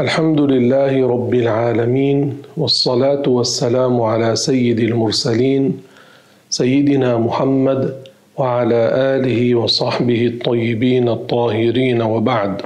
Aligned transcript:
الحمد 0.00 0.40
لله 0.40 1.08
رب 1.08 1.34
العالمين 1.34 2.42
والصلاة 2.56 3.22
والسلام 3.26 4.00
على 4.00 4.36
سيد 4.36 4.80
المرسلين 4.80 5.80
سيدنا 6.50 7.18
محمد 7.18 7.94
وعلى 8.36 8.80
آله 9.16 9.54
وصحبه 9.54 10.26
الطيبين 10.26 11.08
الطاهرين 11.08 12.02
وبعد. 12.02 12.62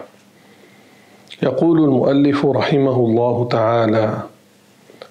يقول 1.42 1.78
المؤلف 1.84 2.46
رحمه 2.46 2.96
الله 2.96 3.48
تعالى 3.50 4.08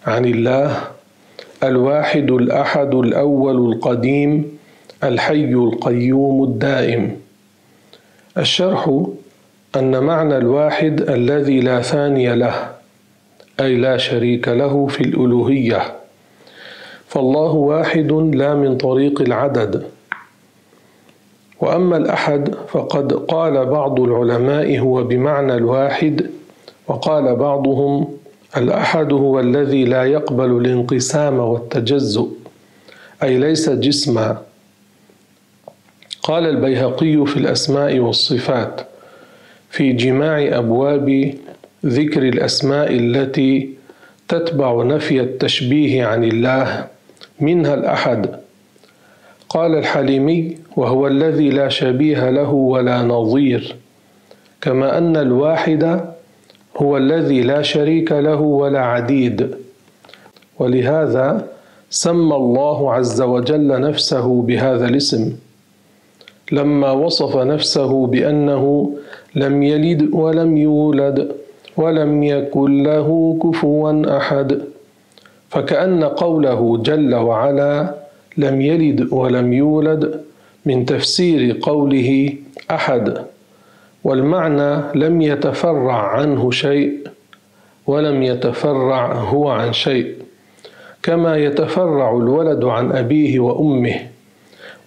عن 0.05 0.25
الله 0.25 0.81
الواحد 1.63 2.31
الأحد 2.31 2.95
الأول 2.95 3.57
القديم 3.73 4.57
الحي 5.03 5.53
القيوم 5.53 6.43
الدائم. 6.43 7.17
الشرح 8.37 9.01
أن 9.75 10.03
معنى 10.03 10.37
الواحد 10.37 11.01
الذي 11.01 11.59
لا 11.59 11.81
ثاني 11.81 12.35
له 12.35 12.71
أي 13.59 13.75
لا 13.75 13.97
شريك 13.97 14.47
له 14.47 14.87
في 14.87 15.01
الألوهية. 15.01 15.81
فالله 17.07 17.51
واحد 17.51 18.11
لا 18.11 18.55
من 18.55 18.77
طريق 18.77 19.21
العدد. 19.21 19.83
وأما 21.61 21.97
الأحد 21.97 22.55
فقد 22.67 23.13
قال 23.13 23.65
بعض 23.65 23.99
العلماء 23.99 24.79
هو 24.79 25.03
بمعنى 25.03 25.53
الواحد 25.55 26.29
وقال 26.87 27.35
بعضهم 27.35 28.17
الأحد 28.57 29.13
هو 29.13 29.39
الذي 29.39 29.85
لا 29.85 30.03
يقبل 30.03 30.57
الانقسام 30.57 31.39
والتجزؤ 31.39 32.29
أي 33.23 33.37
ليس 33.37 33.69
جسما. 33.69 34.37
قال 36.23 36.45
البيهقي 36.47 37.25
في 37.25 37.37
الأسماء 37.37 37.99
والصفات 37.99 38.92
في 39.73 39.93
جماع 39.93 40.57
أبواب 40.57 41.33
ذكر 41.85 42.23
الأسماء 42.23 42.95
التي 42.95 43.69
تتبع 44.27 44.83
نفي 44.83 45.21
التشبيه 45.21 46.05
عن 46.05 46.23
الله 46.23 46.87
منها 47.39 47.73
الأحد. 47.73 48.35
قال 49.49 49.75
الحليمي 49.75 50.57
وهو 50.77 51.07
الذي 51.07 51.49
لا 51.49 51.69
شبيه 51.69 52.29
له 52.29 52.49
ولا 52.49 53.01
نظير 53.01 53.75
كما 54.61 54.97
أن 54.97 55.17
الواحد 55.17 56.05
هو 56.77 56.97
الذي 56.97 57.41
لا 57.41 57.61
شريك 57.61 58.11
له 58.11 58.41
ولا 58.41 58.79
عديد. 58.79 59.55
ولهذا 60.59 61.47
سمى 61.89 62.35
الله 62.35 62.93
عز 62.93 63.21
وجل 63.21 63.81
نفسه 63.81 64.41
بهذا 64.41 64.85
الاسم 64.85 65.33
لما 66.51 66.91
وصف 66.91 67.37
نفسه 67.37 68.07
بأنه 68.07 68.93
لم 69.35 69.63
يلد 69.63 70.09
ولم 70.13 70.57
يولد 70.57 71.31
ولم 71.77 72.23
يكن 72.23 72.83
له 72.83 73.39
كفوا 73.43 74.17
أحد. 74.17 74.61
فكأن 75.49 76.03
قوله 76.03 76.77
جل 76.77 77.15
وعلا 77.15 77.95
لم 78.37 78.61
يلد 78.61 79.13
ولم 79.13 79.53
يولد 79.53 80.21
من 80.65 80.85
تفسير 80.85 81.57
قوله 81.61 82.33
أحد 82.71 83.17
والمعنى 84.03 84.81
لم 84.95 85.21
يتفرع 85.21 85.93
عنه 86.07 86.51
شيء 86.51 86.97
ولم 87.87 88.23
يتفرع 88.23 89.13
هو 89.13 89.49
عن 89.49 89.73
شيء 89.73 90.15
كما 91.03 91.37
يتفرع 91.37 92.17
الولد 92.17 92.63
عن 92.65 92.91
أبيه 92.91 93.39
وأمه 93.39 93.95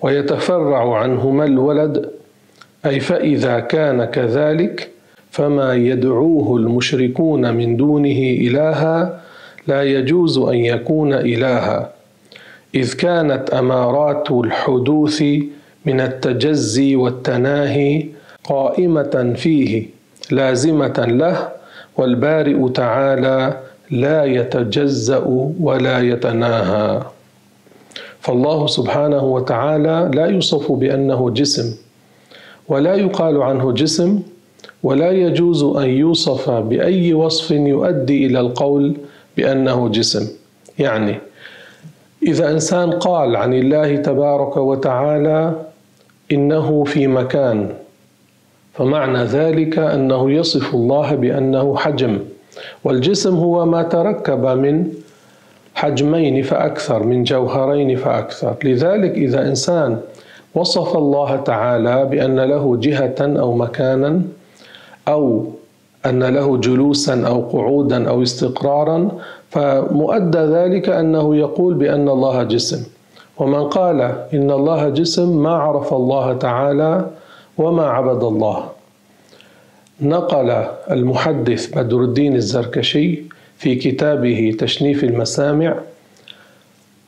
ويتفرع 0.03 0.95
عنهما 0.99 1.45
الولد 1.45 2.11
أي 2.87 3.01
فإذا 3.01 3.61
كان 3.61 4.05
كذلك 4.05 4.91
فما 5.31 5.75
يدعوه 5.75 6.57
المشركون 6.57 7.55
من 7.55 7.77
دونه 7.77 8.21
إلها 8.47 9.21
لا 9.67 9.83
يجوز 9.83 10.39
أن 10.39 10.55
يكون 10.55 11.13
إلها. 11.13 11.91
إذ 12.75 12.95
كانت 12.95 13.51
أمارات 13.51 14.31
الحدوث 14.31 15.23
من 15.87 16.01
التجزي 16.01 16.97
والتناهي 16.97 18.07
قائمة 18.45 19.35
فيه 19.37 19.87
لازمة 20.31 21.05
له 21.09 21.49
والبارئ 21.97 22.69
تعالى 22.69 23.61
لا 23.91 24.25
يتجزأ 24.25 25.25
ولا 25.61 26.01
يتناهى. 26.01 27.03
فالله 28.21 28.67
سبحانه 28.67 29.25
وتعالى 29.25 30.11
لا 30.15 30.27
يوصف 30.27 30.73
بأنه 30.73 31.31
جسم. 31.31 31.86
ولا 32.69 32.95
يقال 32.95 33.43
عنه 33.43 33.73
جسم 33.73 34.23
ولا 34.83 35.11
يجوز 35.11 35.63
أن 35.63 35.89
يوصف 35.91 36.51
بأي 36.51 37.15
وصف 37.15 37.51
يؤدي 37.51 38.27
إلى 38.27 38.41
القول 38.41 38.97
بأنه 39.37 39.89
جسم. 39.89 40.29
يعني 40.79 41.19
إذا 42.23 42.51
إنسان 42.51 42.91
قال 42.91 43.37
عن 43.37 43.55
الله 43.55 43.97
تبارك 43.97 44.57
وتعالى 44.57 45.55
إنه 46.33 46.85
في 46.85 47.07
مكان 47.07 47.71
فمعنى 48.75 49.25
ذلك 49.25 49.79
أنه 49.79 50.31
يصف 50.31 50.75
الله 50.75 51.15
بأنه 51.15 51.77
حجم. 51.77 52.19
والجسم 52.85 53.35
هو 53.37 53.67
ما 53.67 53.83
تركب 53.83 54.47
من 54.47 54.93
حجمين 55.75 56.43
فأكثر 56.43 57.03
من 57.03 57.25
جوهرين 57.25 57.97
فأكثر. 57.97 58.57
لذلك 58.65 59.11
إذا 59.11 59.49
إنسان 59.49 60.01
وصف 60.57 60.97
الله 60.97 61.37
تعالى 61.37 62.05
بأن 62.05 62.41
له 62.41 62.77
جهة 62.77 63.15
أو 63.21 63.55
مكانا 63.55 64.23
أو 65.09 65.47
أن 66.07 66.25
له 66.25 66.57
جلوسا 66.57 67.27
أو 67.27 67.41
قعودا 67.53 68.09
أو 68.09 68.23
استقرارا 68.23 69.09
فمؤدى 69.51 70.39
ذلك 70.39 70.89
أنه 70.89 71.37
يقول 71.37 71.75
بأن 71.75 72.09
الله 72.09 72.43
جسم. 72.43 72.85
ومن 73.39 73.65
قال 73.65 74.01
إن 74.35 74.51
الله 74.51 74.89
جسم 74.89 75.43
ما 75.43 75.51
عرف 75.51 75.95
الله 75.95 76.33
تعالى 76.33 77.11
وما 77.59 77.87
عبد 77.87 78.23
الله. 78.23 78.65
نقل 80.01 80.65
المحدث 80.91 81.79
بدر 81.79 82.01
الدين 82.01 82.37
الزركشي 82.37 83.23
في 83.59 83.75
كتابه 83.75 84.57
تشنيف 84.59 85.05
المسامع 85.05 85.75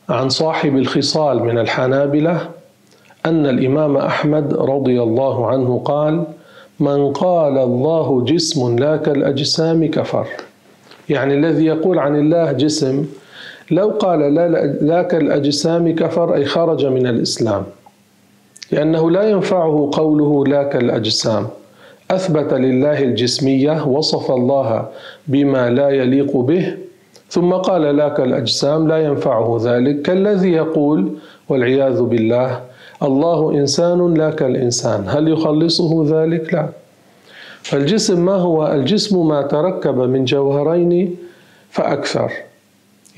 عن 0.09 0.29
صاحب 0.29 0.77
الخصال 0.77 1.43
من 1.43 1.57
الحنابلة 1.57 2.49
أن 3.25 3.45
الإمام 3.45 3.97
أحمد 3.97 4.53
رضي 4.53 5.01
الله 5.01 5.47
عنه 5.47 5.81
قال 5.85 6.23
من 6.79 7.13
قال 7.13 7.57
الله 7.57 8.23
جسم 8.25 8.79
لا 8.79 8.97
كالأجسام 8.97 9.87
كفر. 9.91 10.27
يعني 11.09 11.33
الذي 11.33 11.65
يقول 11.65 11.99
عن 11.99 12.15
الله 12.15 12.51
جسم 12.51 13.05
لو 13.71 13.89
قال 13.89 14.19
لا, 14.19 14.47
لا 14.81 15.01
كالأجسام 15.03 15.95
كفر 15.95 16.35
أي 16.35 16.45
خرج 16.45 16.85
من 16.85 17.07
الإسلام. 17.07 17.63
لأنه 18.71 19.11
لا 19.11 19.23
ينفعه 19.29 19.89
قوله 19.93 20.45
لا 20.45 20.63
كالأجسام. 20.63 21.47
أثبت 22.11 22.53
لله 22.53 23.03
الجسمية 23.03 23.87
وصف 23.87 24.31
الله 24.31 24.85
بما 25.27 25.69
لا 25.69 25.89
يليق 25.89 26.37
به 26.37 26.77
ثم 27.29 27.53
قال 27.53 27.81
لا 27.81 28.09
كالأجسام 28.09 28.87
لا 28.87 28.97
ينفعه 28.97 29.57
ذلك. 29.61 30.01
كالذي 30.01 30.51
يقول 30.51 31.09
والعياذ 31.49 32.01
بالله 32.01 32.68
الله 33.03 33.51
إنسان 33.51 34.13
لا 34.13 34.29
كالإنسان. 34.29 35.05
هل 35.07 35.27
يخلصه 35.27 35.91
ذلك؟ 36.07 36.53
لا. 36.53 36.69
فالجسم 37.61 38.25
ما 38.25 38.35
هو؟ 38.35 38.67
الجسم 38.67 39.27
ما 39.27 39.41
تركب 39.41 39.97
من 39.97 40.25
جوهرين 40.25 41.15
فأكثر. 41.71 42.31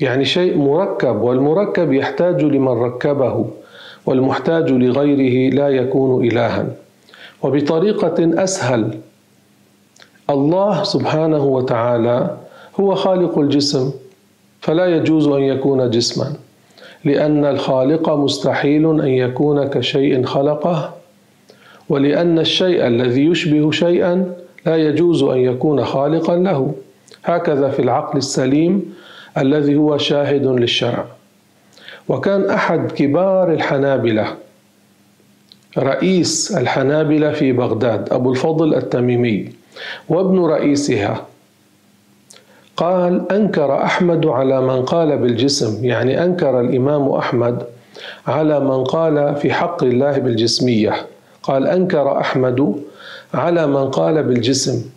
يعني 0.00 0.24
شيء 0.24 0.58
مركب 0.58 1.20
والمركب 1.20 1.92
يحتاج 1.92 2.42
لمن 2.42 2.68
ركبه 2.68 3.46
والمحتاج 4.06 4.70
لغيره 4.70 5.54
لا 5.54 5.68
يكون 5.68 6.26
إلها. 6.26 6.66
وبطريقة 7.42 8.18
أسهل 8.18 8.98
الله 10.30 10.82
سبحانه 10.82 11.44
وتعالى 11.44 12.36
هو 12.80 12.94
خالق 12.94 13.38
الجسم 13.38 13.92
فلا 14.60 14.86
يجوز 14.86 15.28
أن 15.28 15.42
يكون 15.42 15.90
جسما. 15.90 16.32
لأن 17.04 17.44
الخالق 17.44 18.10
مستحيل 18.10 19.00
أن 19.00 19.08
يكون 19.08 19.64
كشيء 19.68 20.24
خلقه 20.24 20.94
ولأن 21.88 22.38
الشيء 22.38 22.86
الذي 22.86 23.24
يشبه 23.26 23.70
شيئا 23.70 24.34
لا 24.66 24.76
يجوز 24.76 25.22
أن 25.22 25.38
يكون 25.38 25.84
خالقا 25.84 26.36
له. 26.36 26.74
هكذا 27.24 27.68
في 27.70 27.82
العقل 27.82 28.18
السليم 28.18 28.94
الذي 29.38 29.76
هو 29.76 29.98
شاهد 29.98 30.46
للشرع. 30.46 31.04
وكان 32.08 32.50
أحد 32.50 32.92
كبار 32.92 33.52
الحنابلة 33.52 34.26
رئيس 35.78 36.56
الحنابلة 36.56 37.32
في 37.32 37.52
بغداد 37.52 38.12
أبو 38.12 38.30
الفضل 38.30 38.74
التميمي 38.74 39.52
وابن 40.08 40.38
رئيسها 40.44 41.26
قال 42.82 43.32
أنكر 43.32 43.82
أحمد 43.82 44.26
على 44.26 44.60
من 44.60 44.82
قال 44.82 45.18
بالجسم. 45.18 45.84
يعني 45.84 46.24
أنكر 46.24 46.60
الإمام 46.60 47.08
أحمد 47.08 47.62
على 48.26 48.60
من 48.60 48.84
قال 48.84 49.36
في 49.36 49.52
حق 49.52 49.84
الله 49.84 50.18
بالجسمية. 50.18 50.92
قال 51.42 51.66
أنكر 51.66 52.20
أحمد 52.20 52.74
على 53.34 53.66
من 53.66 53.90
قال 53.90 54.22
بالجسم. 54.22 54.90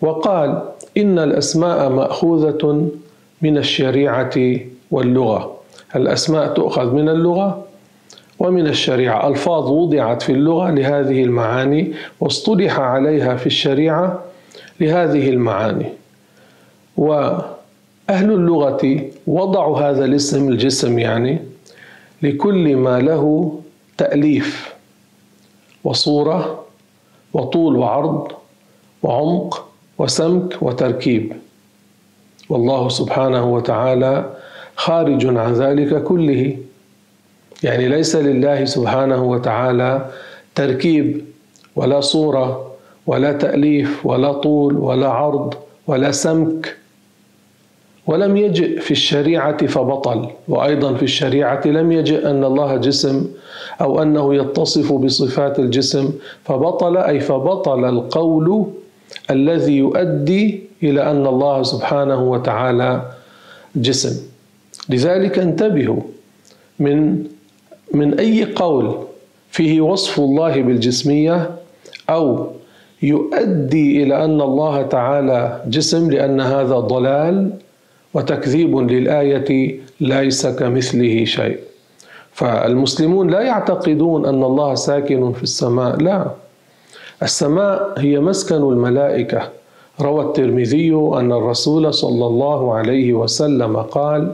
وقال 0.00 0.62
إن 0.96 1.18
الأسماء 1.18 1.88
مأخوذة 1.88 2.88
من 3.42 3.58
الشريعة 3.58 4.56
واللغة. 4.90 5.54
الأسماء 5.96 6.54
تؤخذ 6.54 6.92
من 6.92 7.08
اللغة 7.08 7.64
ومن 8.38 8.66
الشريعة. 8.66 9.28
ألفاظ 9.28 9.70
وضعت 9.70 10.22
في 10.22 10.32
اللغة 10.32 10.70
لهذه 10.70 11.24
المعاني 11.24 11.92
واصطلح 12.20 12.80
عليها 12.80 13.36
في 13.36 13.46
الشريعة 13.46 14.18
لهذه 14.80 15.28
المعاني. 15.30 16.03
وأهل 16.96 17.48
اللغة 18.10 19.00
وضعوا 19.26 19.78
هذا 19.80 20.04
الاسم 20.04 20.48
الجسم 20.48 20.98
يعني 20.98 21.38
لكل 22.22 22.76
ما 22.76 23.00
له 23.00 23.54
تأليف 23.98 24.74
وصورة 25.84 26.64
وطول 27.32 27.76
وعرض 27.76 28.32
وعمق 29.02 29.68
وسمك 29.98 30.62
وتركيب. 30.62 31.32
والله 32.48 32.88
سبحانه 32.88 33.44
وتعالى 33.54 34.30
خارج 34.76 35.26
عن 35.26 35.52
ذلك 35.52 36.02
كله. 36.02 36.58
يعني 37.62 37.88
ليس 37.88 38.16
لله 38.16 38.64
سبحانه 38.64 39.22
وتعالى 39.22 40.10
تركيب 40.54 41.24
ولا 41.76 42.00
صورة 42.00 42.72
ولا 43.06 43.32
تأليف 43.32 44.06
ولا 44.06 44.32
طول 44.32 44.76
ولا 44.76 45.08
عرض 45.08 45.54
ولا 45.86 46.10
سمك. 46.10 46.76
ولم 48.06 48.36
يجئ 48.36 48.80
في 48.80 48.90
الشريعة 48.90 49.66
فبطل 49.66 50.28
وأيضا 50.48 50.94
في 50.94 51.02
الشريعة 51.02 51.60
لم 51.66 51.92
يجئ 51.92 52.30
أن 52.30 52.44
الله 52.44 52.76
جسم 52.76 53.26
أو 53.80 54.02
أنه 54.02 54.34
يتصف 54.34 54.92
بصفات 54.92 55.58
الجسم 55.58 56.12
فبطل 56.44 56.96
أي 56.96 57.20
فبطل 57.20 57.84
القول 57.84 58.66
الذي 59.30 59.76
يؤدي 59.76 60.60
إلى 60.82 61.10
أن 61.10 61.26
الله 61.26 61.62
سبحانه 61.62 62.22
وتعالى 62.30 63.10
جسم. 63.76 64.22
لذلك 64.88 65.38
انتبهوا 65.38 66.00
من 66.78 67.24
من 67.94 68.18
أي 68.18 68.44
قول 68.44 68.94
فيه 69.50 69.80
وصف 69.80 70.20
الله 70.20 70.62
بالجسمية 70.62 71.50
أو 72.10 72.46
يؤدي 73.02 74.02
إلى 74.02 74.24
أن 74.24 74.40
الله 74.40 74.82
تعالى 74.82 75.62
جسم 75.66 76.10
لأن 76.10 76.40
هذا 76.40 76.74
ضلال؟ 76.78 77.50
وتكذيب 78.14 78.76
للآية 78.78 79.80
ليس 80.00 80.46
كمثله 80.46 81.24
شيء. 81.24 81.58
فالمسلمون 82.32 83.30
لا 83.30 83.40
يعتقدون 83.40 84.26
أن 84.26 84.44
الله 84.44 84.74
ساكن 84.74 85.32
في 85.32 85.42
السماء 85.42 85.96
لا. 85.96 86.30
السماء 87.22 87.94
هي 87.98 88.20
مسكن 88.20 88.56
الملائكة. 88.56 89.48
روى 90.00 90.24
الترمذي 90.24 90.90
أن 90.94 91.32
الرسول 91.32 91.94
صلى 91.94 92.26
الله 92.26 92.74
عليه 92.74 93.12
وسلم 93.12 93.76
قال 93.76 94.32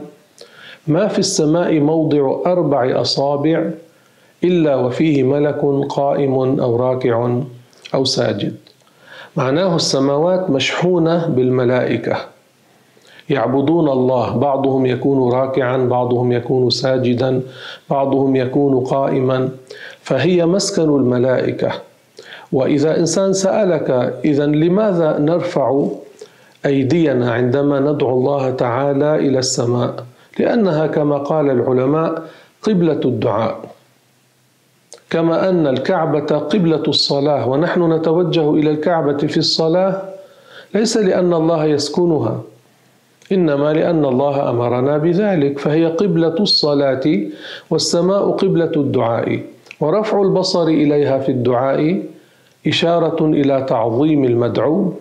ما 0.87 1.07
في 1.07 1.19
السماء 1.19 1.79
موضع 1.79 2.35
أربع 2.45 3.01
أصابع 3.01 3.69
إلا 4.43 4.75
وفيه 4.75 5.23
ملك 5.23 5.61
قائم 5.89 6.33
أو 6.59 6.75
راكع 6.75 7.37
أو 7.93 8.05
ساجد. 8.05 8.55
معناه 9.37 9.75
السماوات 9.75 10.49
مشحونة 10.49 11.27
بالملائكة. 11.27 12.30
يعبدون 13.31 13.89
الله. 13.89 14.37
بعضهم 14.37 14.85
يكون 14.85 15.33
راكعا 15.33 15.77
بعضهم 15.77 16.31
يكون 16.31 16.69
ساجدا 16.69 17.41
بعضهم 17.89 18.35
يكون 18.35 18.83
قائما. 18.83 19.49
فهي 20.01 20.45
مسكن 20.45 20.89
الملائكة. 20.89 21.71
وإذا 22.51 22.99
إنسان 22.99 23.33
سألك 23.33 23.89
اذا 24.25 24.45
لماذا 24.45 25.17
نرفع 25.19 25.85
أيدينا 26.65 27.31
عندما 27.31 27.79
ندعو 27.79 28.09
الله 28.19 28.51
تعالى 28.51 29.15
إلى 29.15 29.39
السماء؟ 29.39 30.05
لأنها 30.39 30.87
كما 30.87 31.17
قال 31.17 31.49
العلماء 31.49 32.23
قبلة 32.63 33.01
الدعاء. 33.05 33.57
كما 35.09 35.49
أن 35.49 35.67
الكعبة 35.67 36.29
قبلة 36.37 36.83
الصلاة 36.87 37.47
ونحن 37.49 37.93
نتوجه 37.93 38.53
إلى 38.53 38.69
الكعبة 38.71 39.17
في 39.17 39.37
الصلاة 39.37 40.01
ليس 40.75 40.97
لأن 40.97 41.33
الله 41.33 41.65
يسكنها. 41.65 42.41
إنما 43.31 43.73
لأن 43.73 44.05
الله 44.05 44.49
أمرنا 44.49 44.97
بذلك 44.97 45.59
فهي 45.59 45.85
قبلة 45.85 46.35
الصلاة 46.39 47.05
والسماء 47.69 48.31
قبلة 48.31 48.71
الدعاء 48.75 49.39
ورفع 49.79 50.21
البصر 50.21 50.63
إليها 50.67 51.19
في 51.19 51.29
الدعاء 51.31 52.01
إشارة 52.67 53.25
إلى 53.25 53.65
تعظيم 53.69 54.23
المدعو 54.25 54.93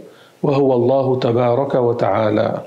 وهو 0.42 0.72
الله 0.74 1.16
تبارك 1.18 1.74
وتعالى. 1.74 2.60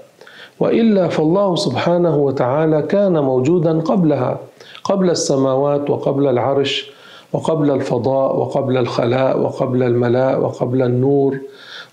وإلا 0.59 1.07
فالله 1.07 1.55
سبحانه 1.55 2.15
وتعالى 2.17 2.81
كان 2.81 3.19
موجودا 3.19 3.79
قبلها 3.79 4.37
قبل 4.83 5.09
السماوات 5.09 5.89
وقبل 5.89 6.27
العرش 6.27 6.91
وقبل 7.33 7.71
الفضاء 7.71 8.35
وقبل 8.39 8.77
الخلاء 8.77 9.39
وقبل 9.39 9.83
الملاء 9.83 10.39
وقبل 10.39 10.81
النور 10.81 11.37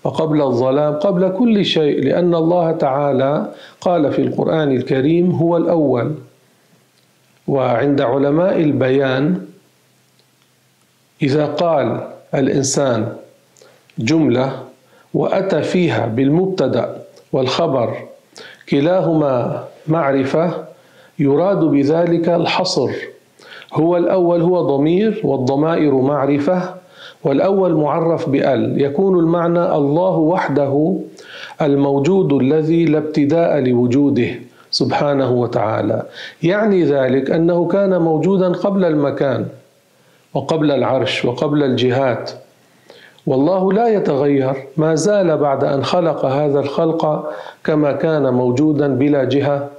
وقبل 0.03 0.41
الظلام 0.41 0.93
قبل 0.93 1.29
كل 1.37 1.65
شيء 1.65 2.03
لأن 2.03 2.35
الله 2.35 2.71
تعالى 2.71 3.51
قال 3.81 4.11
في 4.13 4.21
القرآن 4.21 4.71
الكريم 4.71 5.31
هو 5.31 5.57
الأول. 5.57 6.15
وعند 7.47 8.01
علماء 8.01 8.59
البيان 8.61 9.45
إذا 11.21 11.45
قال 11.45 12.07
الإنسان 12.35 13.13
جملة 13.99 14.63
وأتى 15.13 15.61
فيها 15.61 16.05
بالمبتدأ 16.07 16.95
والخبر 17.33 17.97
كلاهما 18.69 19.63
معرفة 19.87 20.65
يراد 21.19 21.59
بذلك 21.59 22.29
الحصر. 22.29 22.91
هو 23.73 23.97
الأول 23.97 24.41
هو 24.41 24.61
ضمير 24.77 25.21
والضمائر 25.23 25.93
معرفة 25.95 26.75
والأول 27.23 27.75
معرف 27.75 28.29
بأل. 28.29 28.81
يكون 28.81 29.19
المعنى 29.19 29.75
الله 29.75 30.17
وحده 30.17 30.95
الموجود 31.61 32.33
الذي 32.33 32.85
لا 32.85 32.97
ابتداء 32.97 33.59
لوجوده 33.59 34.29
سبحانه 34.71 35.31
وتعالى. 35.31 36.03
يعني 36.43 36.83
ذلك 36.83 37.31
أنه 37.31 37.67
كان 37.67 38.01
موجودا 38.01 38.47
قبل 38.51 38.85
المكان 38.85 39.45
وقبل 40.33 40.71
العرش 40.71 41.25
وقبل 41.25 41.63
الجهات 41.63 42.31
والله 43.27 43.73
لا 43.73 43.87
يتغير. 43.87 44.55
ما 44.77 44.95
زال 44.95 45.37
بعد 45.37 45.63
أن 45.63 45.83
خلق 45.83 46.25
هذا 46.25 46.59
الخلق 46.59 47.29
كما 47.63 47.91
كان 47.91 48.33
موجودا 48.33 48.87
بلا 48.95 49.23
جهة 49.23 49.69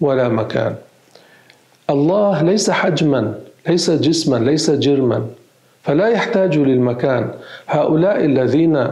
ولا 0.00 0.28
مكان. 0.28 0.74
الله 1.90 2.42
ليس 2.42 2.70
حجما 2.70 3.34
ليس 3.68 3.90
جسما 3.90 4.36
ليس 4.36 4.70
جرما. 4.70 5.26
فلا 5.84 6.08
يحتاج 6.08 6.58
للمكان. 6.58 7.30
هؤلاء 7.66 8.24
الذين 8.24 8.88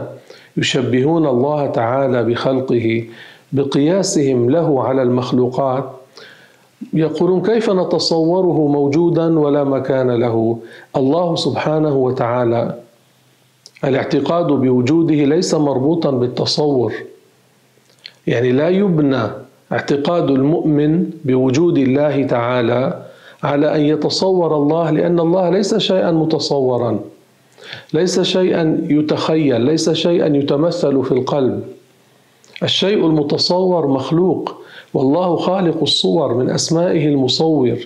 يشبهون 0.57 1.27
الله 1.27 1.67
تعالى 1.67 2.23
بخلقه 2.23 3.05
بقياسهم 3.51 4.49
له 4.49 4.83
على 4.83 5.01
المخلوقات 5.01 5.91
يقولون 6.93 7.41
كيف 7.41 7.69
نتصوره 7.69 8.67
موجودا 8.67 9.39
ولا 9.39 9.63
مكان 9.63 10.11
له؟ 10.11 10.57
الله 10.95 11.35
سبحانه 11.35 11.95
وتعالى. 11.95 12.75
الاعتقاد 13.83 14.47
بوجوده 14.47 15.15
ليس 15.15 15.53
مربوطا 15.53 16.11
بالتصور. 16.11 16.93
يعني 18.27 18.51
لا 18.51 18.69
يبنى 18.69 19.23
اعتقاد 19.71 20.29
المؤمن 20.29 21.09
بوجود 21.25 21.77
الله 21.77 22.23
تعالى 22.23 23.05
على 23.43 23.75
أن 23.75 23.81
يتصور 23.81 24.55
الله 24.55 24.89
لأن 24.91 25.19
الله 25.19 25.49
ليس 25.49 25.75
شيئا 25.75 26.11
متصورا. 26.11 26.99
ليس 27.93 28.19
شيئا 28.19 28.87
يتخيل 28.89 29.61
ليس 29.61 29.89
شيئا 29.89 30.37
يتمثل 30.37 31.03
في 31.03 31.11
القلب. 31.11 31.63
الشيء 32.63 33.05
المتصور 33.05 33.87
مخلوق 33.87 34.55
والله 34.93 35.35
خالق 35.35 35.81
الصور 35.81 36.33
من 36.33 36.49
أسمائه 36.49 37.07
المصور. 37.07 37.77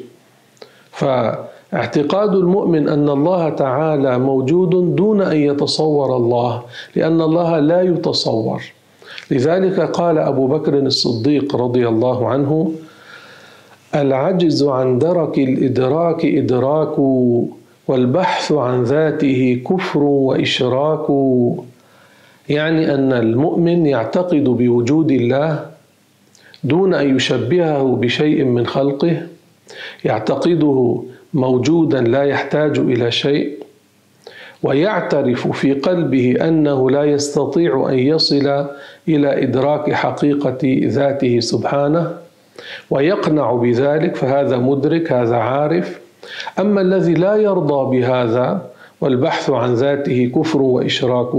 فاعتقاد 0.92 2.36
المؤمن 2.36 2.90
أن 2.90 3.10
الله 3.10 3.50
تعالى 3.50 4.20
موجود 4.20 4.96
دون 4.96 5.22
أن 5.22 5.38
يتصور 5.38 6.16
الله 6.16 6.62
لأن 6.96 7.22
الله 7.22 7.60
لا 7.60 7.82
يتصور. 7.82 8.62
لذلك 9.32 9.80
قال 9.80 10.18
أبو 10.18 10.48
بكر 10.48 10.78
الصديق 10.78 11.56
رضي 11.56 11.88
الله 11.88 12.28
عنه 12.28 12.72
العجز 13.96 14.64
عن 14.64 15.00
درك 15.00 15.38
الإدراك 15.38 16.26
إدراك 16.26 17.00
والبحث 17.88 18.52
عن 18.52 18.84
ذاته 18.84 19.62
كفر 19.70 20.04
وإشراك. 20.04 21.08
يعني 22.50 22.94
أن 22.94 23.14
المؤمن 23.14 23.86
يعتقد 23.86 24.44
بوجود 24.44 25.12
الله 25.12 25.66
دون 26.64 26.94
أن 26.94 27.16
يشبهه 27.16 27.84
بشيء 27.96 28.44
من 28.44 28.66
خلقه 28.66 29.22
يعتقده 30.06 31.04
موجودا 31.34 32.02
لا 32.02 32.24
يحتاج 32.24 32.80
إلى 32.80 33.12
شيء 33.12 33.58
ويعترف 34.64 35.48
في 35.48 35.74
قلبه 35.74 36.36
أنه 36.48 36.90
لا 36.90 37.04
يستطيع 37.04 37.90
أن 37.90 38.00
يصل 38.00 38.66
إلى 39.08 39.44
إدراك 39.44 39.94
حقيقة 39.94 40.58
ذاته 40.84 41.40
سبحانه. 41.40 42.27
ويقنع 42.90 43.52
بذلك 43.52 44.16
فهذا 44.16 44.58
مدرك 44.58 45.12
هذا 45.12 45.36
عارف. 45.36 46.00
أما 46.60 46.82
الذي 46.82 47.14
لا 47.14 47.36
يرضى 47.36 48.00
بهذا 48.00 48.62
والبحث 49.02 49.50
عن 49.50 49.74
ذاته 49.74 50.32
كفر 50.36 50.62
وإشراك 50.62 51.34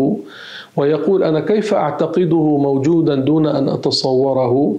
ويقول 0.77 1.23
أنا 1.23 1.41
كيف 1.41 1.75
أعتقده 1.75 2.57
موجودا 2.59 3.15
دون 3.15 3.47
أن 3.47 3.69
أتصوره؟ 3.69 4.77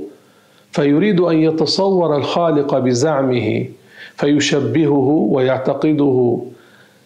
فيريد 0.71 1.19
أن 1.21 1.37
يتصور 1.37 2.15
الخالق 2.15 2.77
بزعمه 2.77 3.65
فيشبهه 4.15 5.27
ويعتقده. 5.31 6.39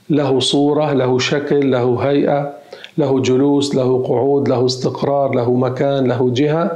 له 0.10 0.40
صورة 0.40 0.94
له 0.94 1.20
شكل 1.20 1.72
له 1.72 2.00
هيئة 2.00 2.54
له 2.98 3.20
جلوس 3.20 3.76
له 3.76 4.04
قعود 4.08 4.50
له 4.50 4.66
استقرار 4.66 5.36
له 5.36 5.54
مكان 5.54 6.08
له 6.08 6.30
جهة. 6.34 6.72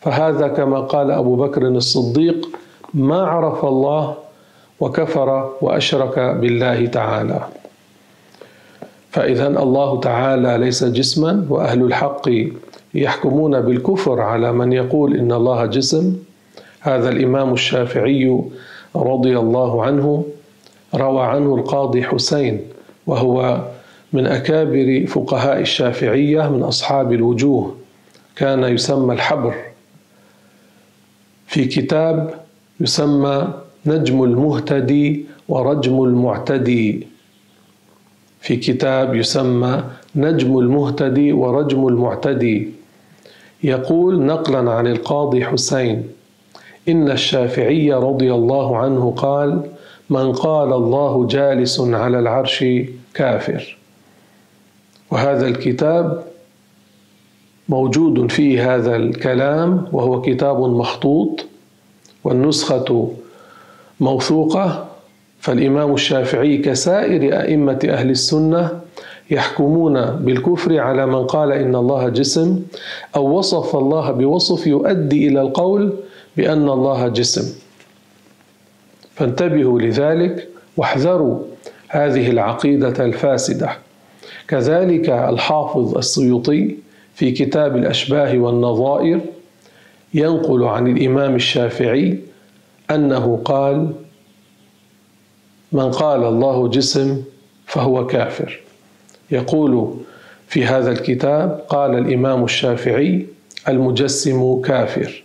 فهذا 0.00 0.48
كما 0.48 0.80
قال 0.80 1.10
أبو 1.10 1.36
بكر 1.36 1.62
الصديق 1.62 2.48
ما 2.94 3.22
عرف 3.22 3.64
الله 3.64 4.14
وكفر 4.80 5.50
وأشرك 5.60 6.18
بالله 6.18 6.86
تعالى. 6.86 7.40
فاذا 9.10 9.46
الله 9.46 10.00
تعالى 10.00 10.58
ليس 10.58 10.84
جسما 10.84 11.46
وأهل 11.50 11.82
الحق 11.82 12.28
يحكمون 12.94 13.60
بالكفر 13.60 14.20
على 14.20 14.52
من 14.52 14.72
يقول 14.72 15.16
إن 15.16 15.32
الله 15.32 15.66
جسم. 15.66 16.16
هذا 16.80 17.08
الإمام 17.08 17.52
الشافعي 17.52 18.42
رضي 18.96 19.38
الله 19.38 19.82
عنه 19.84 20.24
روى 20.94 21.22
عنه 21.22 21.54
القاضي 21.54 22.02
حسين 22.02 22.60
وهو 23.06 23.60
من 24.12 24.26
أكابر 24.26 25.04
فقهاء 25.08 25.60
الشافعية 25.60 26.48
من 26.48 26.62
أصحاب 26.62 27.12
الوجوه 27.12 27.74
كان 28.36 28.64
يسمى 28.64 29.14
الحبر. 29.14 29.54
في 31.48 31.64
كتاب 31.64 32.34
يسمى 32.80 33.48
نجم 33.86 34.24
المهتدي 34.24 35.24
ورجم 35.48 36.02
المعتدي. 36.04 37.06
في 38.40 38.56
كتاب 38.56 39.14
يسمى 39.14 39.84
نجم 40.16 40.58
المهتدي 40.58 41.32
ورجم 41.32 41.88
المعتدي. 41.88 42.68
يقول 43.62 44.20
نقلا 44.20 44.70
عن 44.72 44.86
القاضي 44.86 45.44
حسين 45.44 46.08
إن 46.88 47.10
الشافعي 47.10 47.92
رضي 47.92 48.34
الله 48.34 48.76
عنه 48.76 49.14
قال 49.16 49.62
من 50.10 50.32
قال 50.32 50.72
الله 50.72 51.26
جالس 51.26 51.80
على 51.80 52.18
العرش 52.18 52.64
كافر. 53.14 53.78
وهذا 55.10 55.46
الكتاب 55.46 56.27
موجود 57.68 58.30
فيه 58.30 58.74
هذا 58.74 58.96
الكلام 58.96 59.88
وهو 59.92 60.20
كتاب 60.20 60.60
مخطوط 60.60 61.44
والنسخة 62.24 63.12
موثوقة 64.00 64.88
فالإمام 65.40 65.94
الشافعي 65.94 66.58
كسائر 66.58 67.40
أئمة 67.40 67.78
أهل 67.84 68.10
السنة 68.10 68.80
يحكمون 69.30 70.02
بالكفر 70.04 70.78
على 70.78 71.06
من 71.06 71.26
قال 71.26 71.52
إن 71.52 71.74
الله 71.76 72.08
جسم 72.08 72.62
أو 73.16 73.38
وصف 73.38 73.76
الله 73.76 74.10
بوصف 74.10 74.66
يؤدي 74.66 75.28
إلى 75.28 75.40
القول 75.40 75.92
بأن 76.36 76.68
الله 76.68 77.08
جسم. 77.08 77.54
فانتبهوا 79.14 79.80
لذلك 79.80 80.48
واحذروا 80.76 81.38
هذه 81.88 82.30
العقيدة 82.30 83.04
الفاسدة. 83.04 83.70
كذلك 84.48 85.08
الحافظ 85.10 85.96
السيوطي 85.98 86.76
في 87.18 87.30
كتاب 87.30 87.76
الأشباه 87.76 88.38
والنظائر 88.38 89.20
ينقل 90.14 90.64
عن 90.64 90.86
الإمام 90.86 91.34
الشافعي 91.34 92.18
أنه 92.90 93.40
قال 93.44 93.92
من 95.72 95.90
قال 95.90 96.24
الله 96.24 96.68
جسم 96.68 97.22
فهو 97.66 98.06
كافر. 98.06 98.60
يقول 99.30 99.94
في 100.48 100.64
هذا 100.64 100.90
الكتاب 100.90 101.64
قال 101.68 101.98
الإمام 101.98 102.44
الشافعي 102.44 103.26
المجسم 103.68 104.60
كافر 104.60 105.22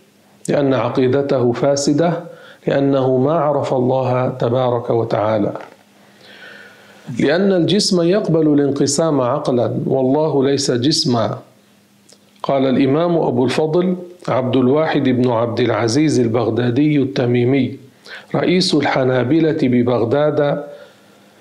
لأن 0.48 0.74
عقيدته 0.74 1.52
فاسدة 1.52 2.20
لأنه 2.66 3.16
ما 3.16 3.32
عرف 3.32 3.74
الله 3.74 4.28
تبارك 4.28 4.90
وتعالى. 4.90 5.52
لأن 7.20 7.52
الجسم 7.52 8.02
يقبل 8.02 8.54
الانقسام 8.54 9.20
عقلا 9.20 9.76
والله 9.86 10.44
ليس 10.44 10.70
جسما 10.70 11.38
قال 12.46 12.66
الإمام 12.66 13.16
أبو 13.16 13.44
الفضل 13.44 13.96
عبد 14.28 14.56
الواحد 14.56 15.08
بن 15.08 15.30
عبد 15.30 15.60
العزيز 15.60 16.20
البغدادي 16.20 16.98
التميمي 17.02 17.76
رئيس 18.34 18.74
الحنابلة 18.74 19.56
ببغداد 19.62 20.64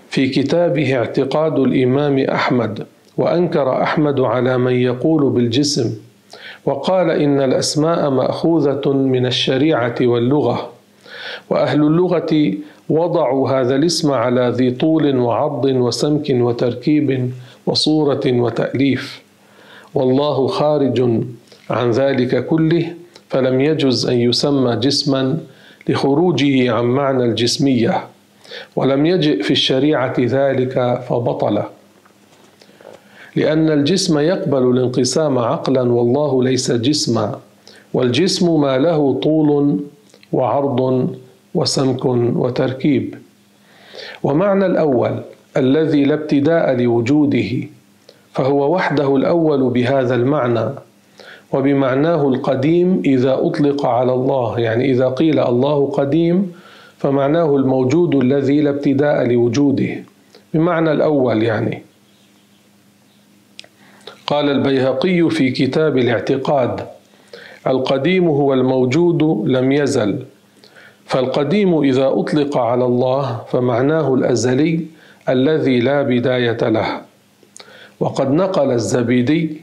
في 0.09 0.29
كتابه 0.29 0.95
اعتقاد 0.97 1.59
الإمام 1.59 2.19
أحمد 2.19 2.85
وأنكر 3.17 3.81
أحمد 3.83 4.19
على 4.19 4.57
من 4.57 4.73
يقول 4.73 5.29
بالجسم 5.29 5.93
وقال 6.65 7.09
إن 7.09 7.41
الأسماء 7.41 8.09
مأخوذة 8.09 8.91
من 8.93 9.25
الشريعة 9.25 9.95
واللغة 10.01 10.69
وأهل 11.49 11.81
اللغة 11.81 12.53
وضعوا 12.89 13.49
هذا 13.49 13.75
الاسم 13.75 14.11
على 14.11 14.49
ذي 14.55 14.71
طول 14.71 15.17
وعض 15.17 15.65
وسمك 15.65 16.25
وتركيب 16.29 17.31
وصورة 17.65 18.21
وتأليف. 18.25 19.22
والله 19.93 20.47
خارج 20.47 21.01
عن 21.69 21.91
ذلك 21.91 22.45
كله 22.45 22.93
فلم 23.29 23.61
يجز 23.61 24.05
أن 24.05 24.17
يسمى 24.17 24.75
جسما 24.75 25.37
لخروجه 25.89 26.71
عن 26.73 26.85
معنى 26.85 27.23
الجسمية 27.25 28.03
ولم 28.75 29.05
يجئ 29.05 29.43
في 29.43 29.51
الشريعة 29.51 30.13
ذلك 30.19 31.03
فبطل. 31.09 31.63
لأن 33.35 33.69
الجسم 33.69 34.19
يقبل 34.19 34.63
الانقسام 34.69 35.37
عقلا 35.37 35.81
والله 35.91 36.43
ليس 36.43 36.71
جسما 36.71 37.39
والجسم 37.93 38.61
ما 38.61 38.77
له 38.77 39.19
طول 39.23 39.79
وعرض 40.31 41.09
وسمك 41.55 42.05
وتركيب. 42.35 43.15
ومعنى 44.23 44.65
الأول 44.65 45.21
الذي 45.57 46.03
لا 46.05 46.13
ابتداء 46.13 46.75
لوجوده 46.75 47.51
فهو 48.33 48.75
وحده 48.75 49.15
الأول 49.15 49.69
بهذا 49.69 50.15
المعنى 50.15 50.69
وبمعناه 51.53 52.27
القديم 52.27 53.01
إذا 53.05 53.33
أطلق 53.41 53.85
على 53.85 54.13
الله 54.13 54.59
يعني 54.59 54.91
إذا 54.91 55.07
قيل 55.09 55.39
الله 55.39 55.91
قديم 55.91 56.51
فمعناه 56.97 57.55
الموجود 57.55 58.15
الذي 58.15 58.61
لا 58.61 58.69
ابتداء 58.69 59.27
لوجوده 59.27 59.89
بمعنى 60.53 60.91
الأول 60.91 61.43
يعني. 61.43 61.83
قال 64.27 64.49
البيهقي 64.49 65.29
في 65.29 65.51
كتاب 65.51 65.97
الاعتقاد 65.97 66.87
القديم 67.67 68.27
هو 68.27 68.53
الموجود 68.53 69.23
لم 69.47 69.71
يزل 69.71 70.25
فالقديم 71.05 71.81
إذا 71.83 72.07
أطلق 72.07 72.57
على 72.57 72.85
الله 72.85 73.41
فمعناه 73.51 74.13
الأزلي 74.13 74.79
الذي 75.29 75.79
لا 75.79 76.01
بداية 76.01 76.57
له. 76.69 77.12
وقد 78.03 78.31
نقل 78.31 78.71
الزبيدي 78.71 79.61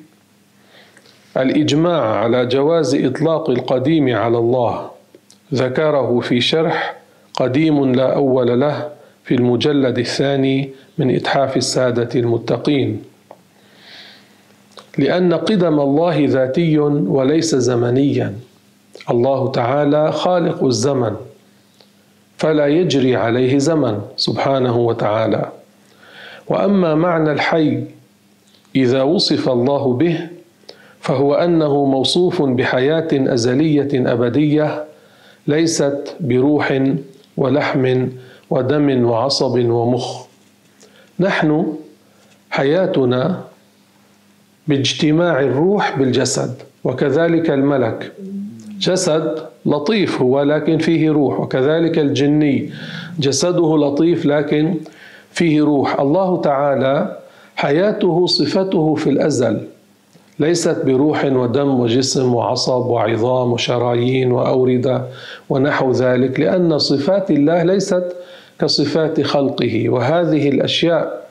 الإجماع 1.37 2.03
على 2.03 2.47
جواز 2.47 2.95
إطلاق 2.95 3.51
القديم 3.51 4.17
على 4.17 4.39
الله. 4.39 4.91
ذكره 5.55 6.21
في 6.21 6.41
شرح 6.41 6.97
قديم 7.35 7.95
لا 7.95 8.15
أول 8.15 8.61
له 8.61 8.89
في 9.25 9.35
المجلد 9.35 9.99
الثاني 9.99 10.71
من 10.99 11.15
إتحاف 11.15 11.57
السادة 11.57 12.21
المتقين. 12.21 13.03
لأن 14.99 15.35
قدم 15.35 15.81
الله 15.81 16.25
ذاتي 16.29 16.79
وليس 16.79 17.55
زمنيا. 17.55 18.35
الله 19.11 19.51
تعالى 19.53 20.13
خالق 20.13 20.65
الزمن 20.65 21.17
فلا 22.39 22.67
يجري 22.67 23.17
عليه 23.17 23.59
زمن 23.59 24.01
سبحانه 24.17 24.77
وتعالى. 24.77 25.53
وأما 26.49 26.95
معنى 26.95 27.33
الحي 27.33 28.00
إذا 28.77 29.03
وصف 29.03 29.49
الله 29.49 29.93
به 29.93 30.29
فهو 31.01 31.35
أنه 31.35 31.85
موصوف 31.85 32.43
بحياة 32.43 33.09
أزلية 33.13 34.13
أبدية 34.13 34.85
ليست 35.47 36.17
بروح 36.21 36.83
ولحم 37.37 38.09
ودم 38.51 39.05
وعصب 39.05 39.59
ومخ. 39.71 40.27
نحن 41.21 41.75
حياتنا 42.51 43.45
باجتماع 44.69 45.41
الروح 45.41 45.99
بالجسد 45.99 46.55
وكذلك 46.85 47.51
الملك. 47.51 48.13
جسد 48.79 49.47
لطيف 49.67 50.23
هو 50.23 50.43
لكن 50.43 50.79
فيه 50.79 51.11
روح 51.11 51.41
وكذلك 51.41 51.99
الجني. 51.99 52.71
جسده 53.19 53.77
لطيف 53.77 54.27
لكن 54.27 54.75
فيه 55.33 55.63
روح. 55.63 56.01
الله 56.01 56.41
تعالى 56.41 57.20
حياته 57.61 58.27
صفته 58.27 58.95
في 58.95 59.11
الأزل. 59.11 59.61
ليست 60.39 60.83
بروح 60.87 61.25
ودم 61.25 61.81
وجسم 61.81 62.35
وعصب 62.35 62.87
وعظام 62.87 63.53
وشرايين 63.53 64.33
وأوردة 64.33 65.03
ونحو 65.51 65.93
ذلك 65.93 66.41
لأن 66.41 66.79
صفات 66.79 67.31
الله 67.31 67.63
ليست 67.63 68.17
كصفات 68.61 69.21
خلقه. 69.21 69.89
وهذه 69.89 70.49
الأشياء 70.49 71.29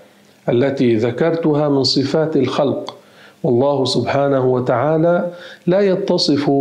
التي 0.50 0.95
ذكرتها 0.95 1.69
من 1.69 1.83
صفات 1.83 2.38
الخلق 2.38 2.95
والله 3.43 3.86
سبحانه 3.86 4.45
وتعالى 4.45 5.31
لا 5.67 5.79
يتصف 5.79 6.51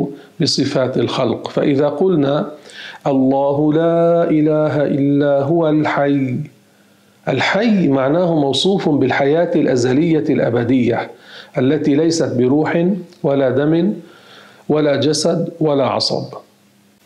بصفات 0.41 0.99
الخلق. 0.99 1.49
فإذا 1.49 1.89
قلنا 1.89 2.51
الله 3.07 3.73
لا 3.73 4.31
إله 4.31 4.85
إلا 4.85 5.43
هو 5.43 5.69
الحي 5.69 6.37
الحي 7.29 7.89
معناه 7.89 8.35
موصوف 8.35 8.89
بالحياة 8.89 9.51
الأزلية 9.55 10.25
الأبدية 10.31 11.11
التي 11.59 11.95
ليست 11.95 12.33
بروح 12.37 12.87
ولا 13.23 13.51
دم 13.51 13.93
ولا 14.69 14.97
جسد 14.97 15.49
ولا 15.61 15.87
عصب. 15.87 16.25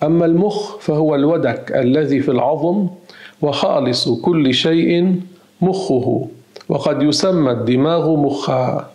أما 0.02 0.26
المخ 0.26 0.76
فهو 0.79 1.14
الودك 1.14 1.73
الذي 1.76 2.21
في 2.21 2.31
العظم 2.31 2.87
وخالص 3.43 4.09
كل 4.09 4.55
شيء 4.55 5.21
مخه 5.61 6.26
وقد 6.69 7.02
يسمى 7.02 7.50
الدماغ 7.50 8.17
مخا. 8.17 8.91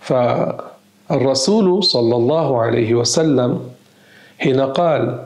فالرسول 0.00 1.84
صلى 1.84 2.16
الله 2.16 2.60
عليه 2.62 2.94
وسلم 2.94 3.60
حين 4.38 4.60
قال 4.60 5.24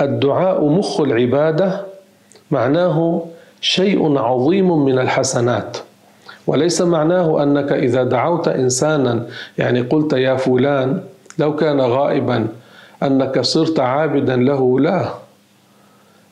الدعاء 0.00 0.64
مخ 0.68 1.00
العبادة 1.00 1.86
معناه 2.50 3.22
شيء 3.66 4.18
عظيم 4.18 4.84
من 4.84 4.98
الحسنات. 4.98 5.76
وليس 6.46 6.82
معناه 6.82 7.42
أنك 7.42 7.72
إذا 7.72 8.02
دعوت 8.02 8.48
إنسانا 8.48 9.26
يعني 9.58 9.80
قلت 9.80 10.12
يا 10.12 10.36
فلان 10.36 11.00
لو 11.38 11.56
كان 11.56 11.80
غائبا 11.80 12.46
أنك 13.02 13.40
صرت 13.40 13.80
عابدا 13.80 14.36
له 14.36 14.80
لا. 14.80 15.08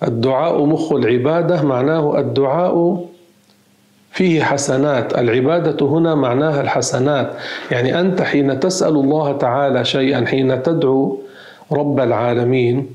الدعاء 0.03 0.65
مخ 0.65 0.93
العبادة 0.93 1.63
معناه 1.63 2.19
الدعاء 2.19 3.05
فيه 4.13 4.43
حسنات. 4.43 5.19
العبادة 5.19 5.87
هنا 5.87 6.15
معناها 6.15 6.61
الحسنات. 6.61 7.33
يعني 7.71 8.01
أنت 8.01 8.23
حين 8.23 8.61
تسأل 8.61 8.95
الله 8.95 9.33
تعالى 9.37 9.85
شيئا 9.85 10.27
حين 10.27 10.63
تدعو 10.63 11.19
رب 11.73 12.01
العالمين 12.01 12.94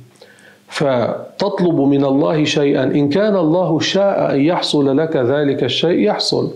فتطلب 0.70 1.80
من 1.80 2.06
الله 2.06 2.44
شيئا. 2.44 2.84
إن 2.84 3.10
كان 3.10 3.36
الله 3.36 3.80
شاء 3.80 4.36
أن 4.36 4.42
يحصل 4.42 4.98
لك 4.98 5.16
ذلك 5.16 5.64
الشيء 5.64 6.00
يحصل. 6.00 6.52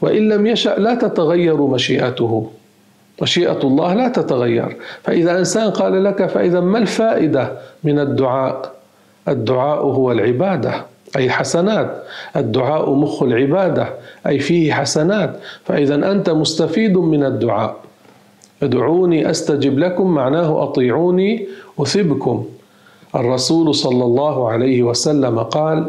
وإن 0.00 0.28
لم 0.28 0.46
يشأ 0.46 0.74
لا 0.78 0.94
تتغير 0.94 1.56
مشيئته. 1.56 2.50
مشيئة 3.22 3.58
الله 3.64 3.94
لا 3.94 4.08
تتغير. 4.08 4.76
فإذا 5.02 5.38
إنسان 5.38 5.70
قال 5.70 6.04
لك 6.04 6.26
فإذا 6.26 6.60
ما 6.60 6.78
الفائدة 6.78 7.52
من 7.84 7.98
الدعاء؟ 7.98 8.72
الدعاء 9.28 9.78
هو 9.78 10.12
العبادة 10.12 10.74
أي 11.16 11.30
حسنات. 11.30 12.02
الدعاء 12.36 12.90
مخ 12.94 13.22
العبادة 13.22 13.86
أي 14.26 14.38
فيه 14.38 14.72
حسنات. 14.72 15.36
فإذا 15.64 15.94
أنت 15.94 16.30
مستفيد 16.30 16.98
من 16.98 17.24
الدعاء. 17.24 17.76
ادعوني 18.62 19.30
أستجب 19.30 19.78
لكم 19.78 20.06
معناه 20.06 20.62
أطيعوني 20.62 21.46
أثبكم 21.78 22.44
الرسول 23.14 23.74
صلى 23.74 24.04
الله 24.04 24.48
عليه 24.50 24.82
وسلم 24.82 25.38
قال 25.38 25.86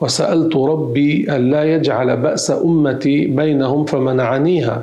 وسألت 0.00 0.56
ربي 0.56 1.36
ألا 1.36 1.64
يجعل 1.74 2.16
بأس 2.16 2.50
أمتي 2.50 3.26
بينهم 3.26 3.84
فمنعنيها 3.84 4.82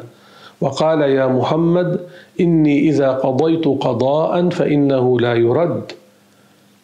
وقال 0.62 1.02
يا 1.02 1.28
محمد 1.28 2.00
إني 2.40 2.90
إذا 2.90 3.10
قضيت 3.12 3.66
قضاء 3.68 4.50
فإنه 4.50 5.20
لا 5.20 5.34
يرد 5.34 5.92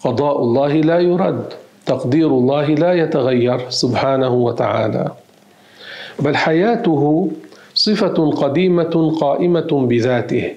قضاء 0.04 0.42
الله 0.42 0.74
لا 0.74 1.00
يرد 1.00 1.43
تقدير 1.86 2.28
الله 2.28 2.65
لا 2.65 2.93
يتغير 2.93 3.60
سبحانه 3.69 4.34
وتعالى. 4.34 5.12
بل 6.19 6.36
حياته 6.36 7.32
صفة 7.74 8.32
قديمة 8.32 9.17
قائمة 9.22 9.72
بذاته 9.72 10.52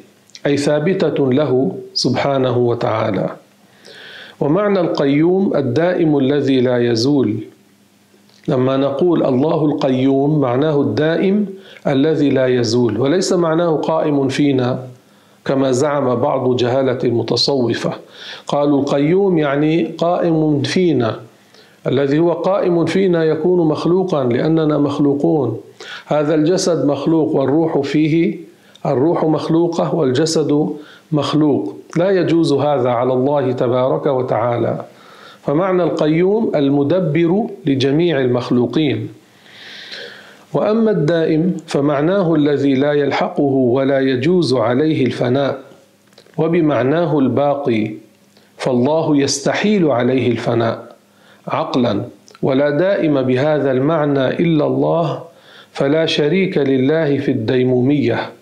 أي 0.47 0.57
ثابتة 0.57 1.33
له 1.33 1.73
سبحانه 1.95 2.59
وتعالى. 2.59 3.29
ومعنى 4.41 4.81
القيوم 4.81 5.57
الدائم 5.57 6.19
الذي 6.19 6.61
لا 6.61 6.79
يزول. 6.79 7.37
لما 8.49 8.77
نقول 8.77 9.25
الله 9.25 9.65
القيوم 9.65 10.41
معناه 10.41 10.81
الدائم 10.81 11.47
الذي 11.87 12.31
لا 12.31 12.47
يزول 12.47 13.01
وليس 13.01 13.33
معناه 13.33 13.77
قائم 13.77 14.29
فينا 14.29 14.79
كما 15.45 15.73
زعم 15.73 16.15
بعض 16.15 16.57
جهالة 16.57 16.99
المتصوفة 17.05 17.93
قالوا 18.47 18.81
القيوم 18.81 19.39
يعني 19.39 19.85
قائم 19.85 20.63
فينا. 20.63 21.21
الذي 21.87 22.19
هو 22.19 22.33
قائم 22.33 22.87
فينا 22.87 23.25
يكون 23.25 23.69
مخلوقا 23.69 24.25
لأننا 24.25 24.79
مخلوقون. 24.79 25.61
هذا 26.07 26.35
الجسد 26.35 26.87
مخلوق 26.87 27.37
والروح 27.37 27.81
فيه 27.81 28.39
الروح 28.87 29.25
مخلوقة 29.25 29.95
والجسد 29.95 30.69
مخلوق. 31.13 31.77
لا 31.97 32.11
يجوز 32.11 32.53
هذا 32.53 32.91
على 32.91 33.13
الله 33.13 33.53
تبارك 33.53 34.07
وتعالى. 34.07 34.85
فمعنى 35.43 35.83
القيوم 35.83 36.53
المدبر 36.55 37.47
لجميع 37.67 38.21
المخلوقين. 38.21 39.09
وأما 40.53 40.91
الدائم 40.91 41.57
فمعناه 41.67 42.35
الذي 42.35 42.75
لا 42.75 42.93
يلحقه 42.93 43.43
ولا 43.43 44.01
يجوز 44.01 44.55
عليه 44.55 45.07
الفناء. 45.07 45.59
وبمعناه 46.39 47.19
الباقي 47.19 47.91
فالله 48.57 49.17
يستحيل 49.17 49.91
عليه 49.91 50.31
الفناء 50.31 50.97
عقلا. 51.49 52.03
ولا 52.43 52.71
دائم 52.71 53.23
بهذا 53.23 53.71
المعنى 53.71 54.27
إلا 54.29 54.67
الله 54.67 55.23
فلا 55.73 56.07
شريك 56.07 56.59
لله 56.59 57.19
في 57.19 57.31
الديمومية. 57.31 58.38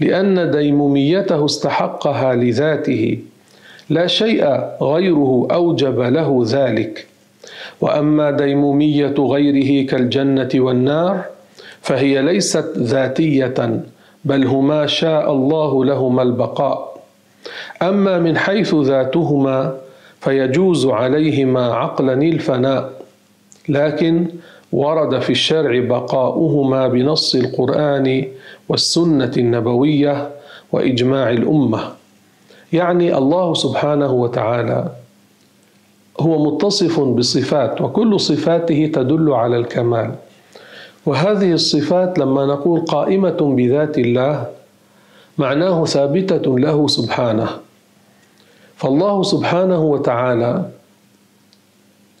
لأن 0.00 0.50
ديموميته 0.50 1.44
استحقها 1.44 2.34
لذاته. 2.34 3.18
لا 3.90 4.06
شيء 4.06 4.44
غيره 4.82 5.48
أوجب 5.50 6.00
له 6.00 6.42
ذلك. 6.46 7.06
وأما 7.80 8.30
ديمومية 8.30 9.14
غيره 9.18 9.86
كالجنة 9.86 10.48
والنار 10.54 11.24
فهي 11.82 12.22
ليست 12.22 12.72
ذاتية 12.78 13.80
بل 14.24 14.46
هما 14.46 14.86
شاء 14.86 15.32
الله 15.32 15.84
لهما 15.84 16.22
البقاء. 16.22 17.00
أما 17.82 18.18
من 18.18 18.38
حيث 18.38 18.74
ذاتهما 18.74 19.74
فيجوز 20.20 20.86
عليهما 20.86 21.74
عقلا 21.74 22.12
الفناء. 22.12 22.90
لكن 23.68 24.26
ورد 24.72 25.18
في 25.20 25.30
الشرع 25.30 25.80
بقاؤهما 25.80 26.88
بنص 26.88 27.34
القرآن 27.34 28.24
والسنة 28.68 29.32
النبوية 29.36 30.30
وإجماع 30.72 31.30
الأمة. 31.30 31.80
يعني 32.72 33.16
الله 33.16 33.54
سبحانه 33.54 34.12
وتعالى 34.12 34.90
هو 36.20 36.44
متصف 36.44 37.00
بصفات 37.00 37.80
وكل 37.80 38.20
صفاته 38.20 38.90
تدل 38.94 39.30
على 39.32 39.56
الكمال. 39.56 40.14
وهذه 41.06 41.52
الصفات 41.52 42.18
لما 42.18 42.46
نقول 42.46 42.80
قائمة 42.80 43.54
بذات 43.56 43.98
الله 43.98 44.46
معناه 45.38 45.84
ثابتة 45.84 46.58
له 46.58 46.86
سبحانه. 46.86 47.48
فالله 48.76 49.22
سبحانه 49.22 49.82
وتعالى 49.82 50.70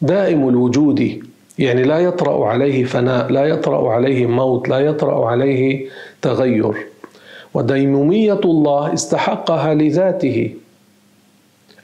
دائم 0.02 0.48
الوجود 0.48 1.29
يعني 1.58 1.82
لا 1.82 1.98
يطرأ 1.98 2.46
عليه 2.46 2.84
فناء 2.84 3.32
لا 3.32 3.44
يطرأ 3.46 3.90
عليه 3.92 4.26
موت 4.26 4.68
لا 4.68 4.78
يطرأ 4.78 5.26
عليه 5.26 5.86
تغير. 6.22 6.74
وديمومية 7.54 8.40
الله 8.44 8.94
استحقها 8.94 9.74
لذاته. 9.74 10.54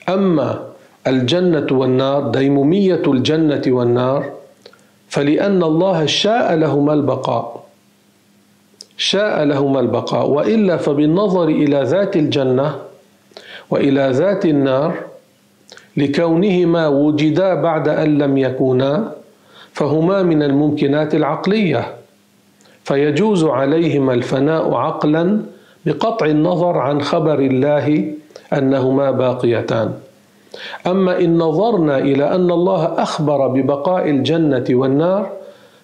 أما 0.09 0.63
الجنة 1.07 1.67
والنار 1.71 2.27
ديمومية 2.31 3.01
الجنة 3.07 3.61
والنار 3.67 4.31
فلأن 5.09 5.63
الله 5.63 6.05
شاء 6.05 6.55
لهما 6.55 6.93
البقاء. 6.93 7.63
شاء 8.97 9.43
لهما 9.43 9.79
البقاء. 9.79 10.27
وإلا 10.29 10.77
فبالنظر 10.77 11.47
إلى 11.47 11.83
ذات 11.83 12.15
الجنة 12.15 12.75
وإلى 13.69 14.09
ذات 14.11 14.45
النار 14.45 14.93
لكونهما 15.97 16.87
وجدا 16.87 17.53
بعد 17.53 17.87
أن 17.89 18.17
لم 18.17 18.37
يكونا 18.37 19.16
فهما 19.77 20.23
من 20.23 20.43
الممكنات 20.43 21.15
العقلية. 21.15 21.93
فيجوز 22.83 23.43
عليهما 23.43 24.13
الفناء 24.13 24.73
عقلا 24.73 25.41
بقطع 25.85 26.25
النظر 26.25 26.77
عن 26.77 27.01
خبر 27.01 27.39
الله 27.39 28.13
أنهما 28.53 29.11
باقيتان. 29.11 29.93
أما 30.87 31.19
إن 31.19 31.37
نظرنا 31.37 31.97
إلى 31.97 32.25
أن 32.35 32.51
الله 32.51 32.83
أخبر 32.97 33.47
ببقاء 33.47 34.09
الجنة 34.09 34.65
والنار 34.69 35.29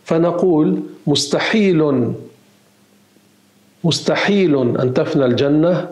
فنقول 0.04 0.80
مستحيل 1.08 2.14
مستحيل 3.84 4.54
أن 4.80 4.94
تفنى 4.94 5.26
الجنة 5.26 5.88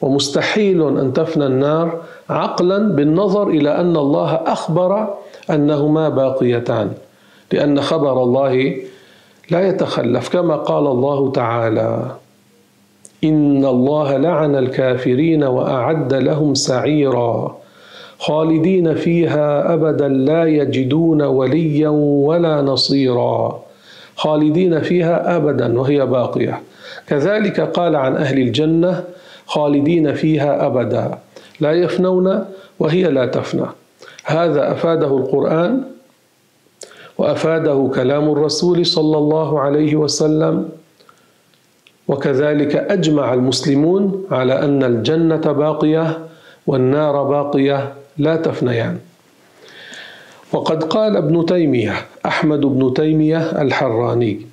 ومستحيل 0.00 0.98
أن 0.98 1.12
تفنى 1.12 1.46
النار 1.46 2.00
عقلا 2.30 2.78
بالنظر 2.78 3.48
إلى 3.48 3.80
أن 3.80 3.96
الله 3.96 4.30
أخبر 4.34 5.14
أنهما 5.50 6.08
باقيتان. 6.08 7.05
لأن 7.52 7.80
خبر 7.80 8.22
الله 8.22 8.76
لا 9.50 9.68
يتخلف 9.68 10.28
كما 10.28 10.56
قال 10.56 10.86
الله 10.86 11.32
تعالى 11.32 12.10
ان 13.24 13.64
الله 13.64 14.16
لعن 14.16 14.56
الكافرين 14.56 15.44
واعد 15.44 16.14
لهم 16.14 16.54
سعيرا. 16.54 17.56
خالدين 18.18 18.94
فيها 18.94 19.74
ابدا 19.74 20.08
لا 20.08 20.44
يجدون 20.44 21.22
وليا 21.22 21.88
ولا 22.28 22.62
نصيرا. 22.62 23.62
خالدين 24.16 24.80
فيها 24.80 25.36
ابدا 25.36 25.80
وهي 25.80 26.06
باقية. 26.06 26.60
كذلك 27.06 27.60
قال 27.60 27.96
عن 27.96 28.16
أهل 28.16 28.38
الجنة 28.38 29.04
خالدين 29.46 30.14
فيها 30.14 30.66
ابدا. 30.66 31.18
لا 31.60 31.72
يفنون 31.72 32.44
وهي 32.78 33.02
لا 33.02 33.26
تفنى. 33.26 33.66
هذا 34.24 34.72
أفاده 34.72 35.16
القرآن 35.16 35.82
وأفاده 37.18 37.90
كلام 37.94 38.30
الرسول 38.32 38.86
صلى 38.86 39.18
الله 39.18 39.60
عليه 39.60 39.96
وسلم. 39.96 40.68
وكذلك 42.08 42.76
أجمع 42.76 43.34
المسلمون 43.34 44.26
على 44.30 44.58
أن 44.64 44.82
الجنة 44.84 45.36
باقية 45.52 46.18
والنار 46.66 47.22
باقية 47.22 47.94
لا 48.18 48.36
تفنيان. 48.36 48.98
وقد 50.52 50.84
قال 50.84 51.16
ابن 51.16 51.46
تيمية 51.46 51.94
أحمد 52.26 52.60
بن 52.60 52.94
تيمية 52.94 53.38
الحراني 53.62 54.46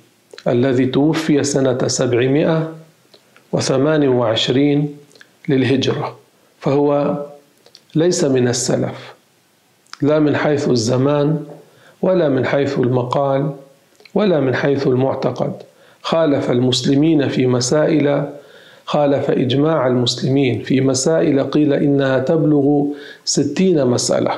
الذي 0.48 0.86
توفي 0.86 1.44
سنة 1.44 1.88
سبعمائة 1.88 2.72
وثمان 3.52 4.08
وعشرين 4.08 4.96
للهجرة 5.48 6.16
فهو 6.60 7.16
ليس 7.94 8.24
من 8.24 8.48
السلف 8.48 9.14
لا 10.02 10.18
من 10.18 10.36
حيث 10.36 10.68
الزمان 10.68 11.44
ولا 12.04 12.28
من 12.28 12.46
حيث 12.46 12.78
المقال 12.78 13.50
ولا 14.14 14.40
من 14.40 14.54
حيث 14.54 14.86
المعتقد. 14.86 15.52
خالف 16.02 16.50
المسلمين 16.50 17.28
في 17.28 17.46
مسائل 17.46 18.24
خالف 18.84 19.30
إجماع 19.30 19.86
المسلمين 19.86 20.62
في 20.62 20.80
مسائل 20.80 21.42
قيل 21.50 21.72
إنها 21.72 22.18
تبلغ 22.18 22.84
ستين 23.24 23.86
مسألة. 23.86 24.32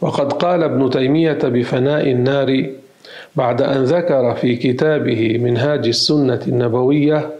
وقد 0.00 0.32
قال 0.32 0.62
ابن 0.62 0.90
تيمية 0.90 1.38
بفناء 1.44 2.10
النار 2.10 2.66
بعد 3.36 3.62
أن 3.62 3.84
ذكر 3.84 4.34
في 4.34 4.56
كتابه 4.56 5.38
منهاج 5.38 5.86
السنة 5.86 6.40
النبوية 6.46 7.30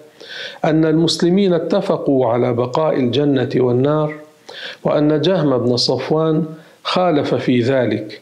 أن 0.65 0.85
المسلمين 0.85 1.53
اتفقوا 1.53 2.27
على 2.27 2.53
بقاء 2.53 2.97
الجنة 2.97 3.49
والنار 3.57 4.15
وأن 4.85 5.21
جهم 5.21 5.59
بن 5.59 5.77
صفوان 5.77 6.45
خالف 6.83 7.35
في 7.35 7.61
ذلك. 7.61 8.21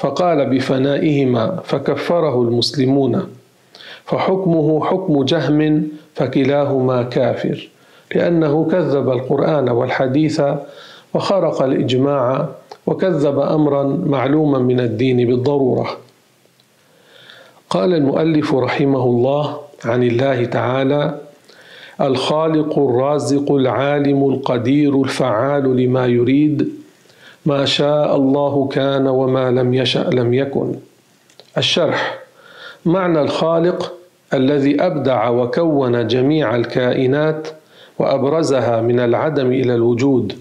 فقال 0.00 0.46
بفنائهما 0.50 1.60
فكفره 1.64 2.42
المسلمون 2.42 3.26
فحكمه 4.04 4.84
حكم 4.84 5.24
جهم 5.24 5.88
فكلاهما 6.14 7.02
كافر 7.02 7.68
لأنه 8.14 8.68
كذب 8.70 9.08
القرآن 9.10 9.68
والحديث 9.68 10.42
وخرق 11.14 11.62
الإجماع 11.62 12.48
وكذب 12.86 13.38
أمرا 13.38 13.82
معلوما 14.06 14.58
من 14.58 14.80
الدين 14.80 15.26
بالضرورة. 15.26 15.96
قال 17.70 17.94
المؤلف 17.94 18.54
رحمه 18.54 19.04
الله 19.04 19.56
عن 19.84 20.02
الله 20.02 20.44
تعالى 20.44 21.18
الخالق 22.00 22.78
الرازق 22.78 23.52
العالم 23.52 24.24
القدير 24.30 25.02
الفعال 25.02 25.76
لما 25.76 26.06
يريد 26.06 26.79
ما 27.46 27.64
شاء 27.64 28.16
الله 28.16 28.68
كان 28.68 29.06
وما 29.06 29.50
لم 29.50 29.74
يشأ 29.74 30.10
لم 30.12 30.34
يكن. 30.34 30.74
الشرح. 31.58 32.18
معنى 32.84 33.20
الخالق 33.20 33.92
الذي 34.34 34.82
أبدع 34.82 35.28
وكون 35.28 36.06
جميع 36.06 36.56
الكائنات 36.56 37.48
وأبرزها 37.98 38.80
من 38.80 39.00
العدم 39.00 39.46
إلى 39.46 39.74
الوجود. 39.74 40.38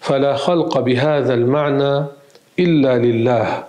فلا 0.00 0.36
خلق 0.36 0.78
بهذا 0.78 1.34
المعنى 1.34 2.04
إلا 2.58 2.98
لله. 2.98 3.64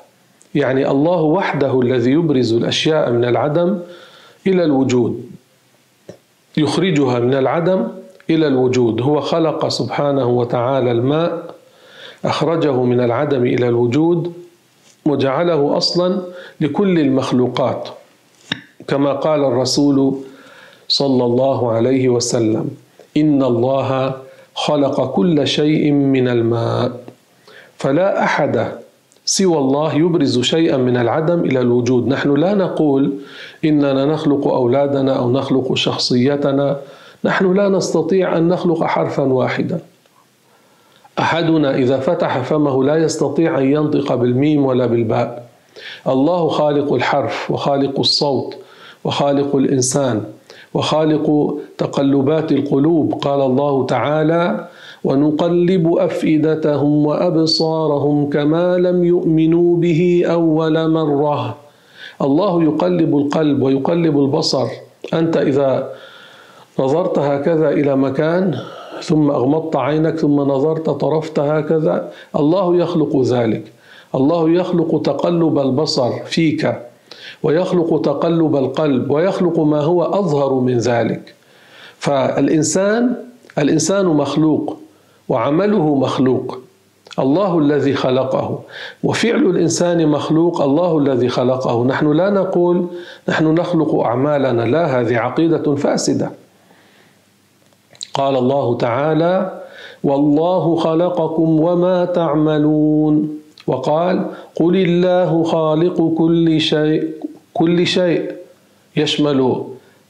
يعني 0.55 0.91
الله 0.91 1.21
وحده 1.21 1.81
الذي 1.81 2.11
يبرز 2.11 2.53
الأشياء 2.53 3.11
من 3.11 3.25
العدم 3.25 3.79
إلى 4.47 4.63
الوجود. 4.63 5.23
يخرجها 6.57 7.19
من 7.19 7.33
العدم 7.33 7.87
إلى 8.29 8.47
الوجود. 8.47 9.01
هو 9.01 9.19
خلق 9.21 9.67
سبحانه 9.67 10.25
وتعالى 10.27 10.91
الماء 10.91 11.52
أخرجه 12.25 12.83
من 12.83 12.99
العدم 12.99 13.43
إلى 13.43 13.67
الوجود 13.67 14.33
وجعله 15.05 15.77
أصلا 15.77 16.21
لكل 16.61 16.99
المخلوقات 16.99 17.89
كما 18.87 19.13
قال 19.13 19.43
الرسول 19.43 20.15
صلى 20.87 21.25
الله 21.25 21.71
عليه 21.71 22.09
وسلم 22.09 22.69
إن 23.17 23.43
الله 23.43 24.13
خلق 24.55 25.11
كل 25.15 25.47
شيء 25.47 25.91
من 25.91 26.27
الماء 26.27 26.91
فلا 27.77 28.23
أحد 28.23 28.67
سوى 29.25 29.57
الله 29.57 29.93
يبرز 29.93 30.39
شيئا 30.39 30.77
من 30.77 30.97
العدم 30.97 31.39
إلى 31.39 31.59
الوجود. 31.59 32.07
نحن 32.07 32.33
لا 32.35 32.53
نقول 32.53 33.13
إننا 33.65 34.05
نخلق 34.05 34.47
أولادنا 34.47 35.13
أو 35.19 35.31
نخلق 35.31 35.73
شخصيتنا 35.73 36.79
نحن 37.23 37.53
لا 37.53 37.69
نستطيع 37.69 38.37
أن 38.37 38.47
نخلق 38.47 38.83
حرفا 38.83 39.23
واحدا. 39.23 39.79
أحدنا 41.19 41.75
إذا 41.75 41.99
فتح 41.99 42.41
فمه 42.41 42.83
لا 42.83 42.95
يستطيع 42.95 43.57
أن 43.59 43.65
ينطق 43.71 44.15
بالميم 44.15 44.65
ولا 44.65 44.85
بالباء. 44.85 45.43
الله 46.07 46.47
خالق 46.47 46.93
الحرف 46.93 47.51
وخالق 47.51 47.99
الصوت 47.99 48.55
وخالق 49.03 49.55
الإنسان 49.55 50.23
وخالق 50.73 51.57
تقلبات 51.77 52.51
القلوب. 52.51 53.13
قال 53.13 53.41
الله 53.41 53.85
تعالى 53.85 54.67
ونقلب 55.03 55.97
أفئدتهم 55.97 57.05
وأبصارهم 57.05 58.29
كما 58.29 58.77
لم 58.77 59.03
يؤمنوا 59.03 59.77
به 59.77 60.23
أول 60.27 60.89
مرة. 60.89 61.55
الله 62.21 62.63
يقلب 62.63 63.17
القلب 63.17 63.61
ويقلب 63.61 64.19
البصر. 64.19 64.67
أنت 65.13 65.37
إذا 65.37 65.89
نظرت 66.79 67.19
هكذا 67.19 67.69
إلى 67.69 67.95
مكان 67.95 68.57
ثم 69.01 69.31
أغمضت 69.31 69.75
عينك 69.75 70.17
ثم 70.17 70.35
نظرت 70.35 70.89
طرفت 70.89 71.39
هكذا. 71.39 72.11
الله 72.35 72.75
يخلق 72.75 73.21
ذلك. 73.21 73.71
الله 74.15 74.49
يخلق 74.49 75.01
تقلب 75.01 75.59
البصر 75.59 76.11
فيك 76.25 76.75
ويخلق 77.43 78.01
تقلب 78.01 78.55
القلب 78.55 79.11
ويخلق 79.11 79.59
ما 79.59 79.79
هو 79.79 80.03
أظهر 80.03 80.53
من 80.53 80.77
ذلك. 80.77 81.33
فالإنسان 81.99 83.15
الإنسان 83.57 84.05
مخلوق 84.05 84.77
وعمله 85.29 85.95
مخلوق. 85.95 86.59
الله 87.19 87.59
الذي 87.59 87.93
خلقه. 87.93 88.59
وفعل 89.03 89.45
الإنسان 89.45 90.07
مخلوق 90.07 90.61
الله 90.61 90.97
الذي 90.97 91.29
خلقه. 91.29 91.85
نحن 91.85 92.11
لا 92.11 92.29
نقول 92.29 92.87
نحن 93.29 93.45
نخلق 93.45 93.95
أعمالنا 93.95 94.61
لا 94.61 94.99
هذه 94.99 95.17
عقيدة 95.17 95.75
فاسدة. 95.75 96.42
قال 98.13 98.35
الله 98.35 98.77
تعالى 98.77 99.61
والله 100.03 100.75
خلقكم 100.75 101.59
وما 101.61 102.05
تعملون 102.05 103.29
وقال 103.67 104.25
قل 104.55 104.75
الله 104.75 105.43
خالق 105.43 106.13
كل 106.17 106.61
شيء 106.61 107.07
كل 107.53 107.87
شيء 107.87 108.31
يشمل 108.95 109.63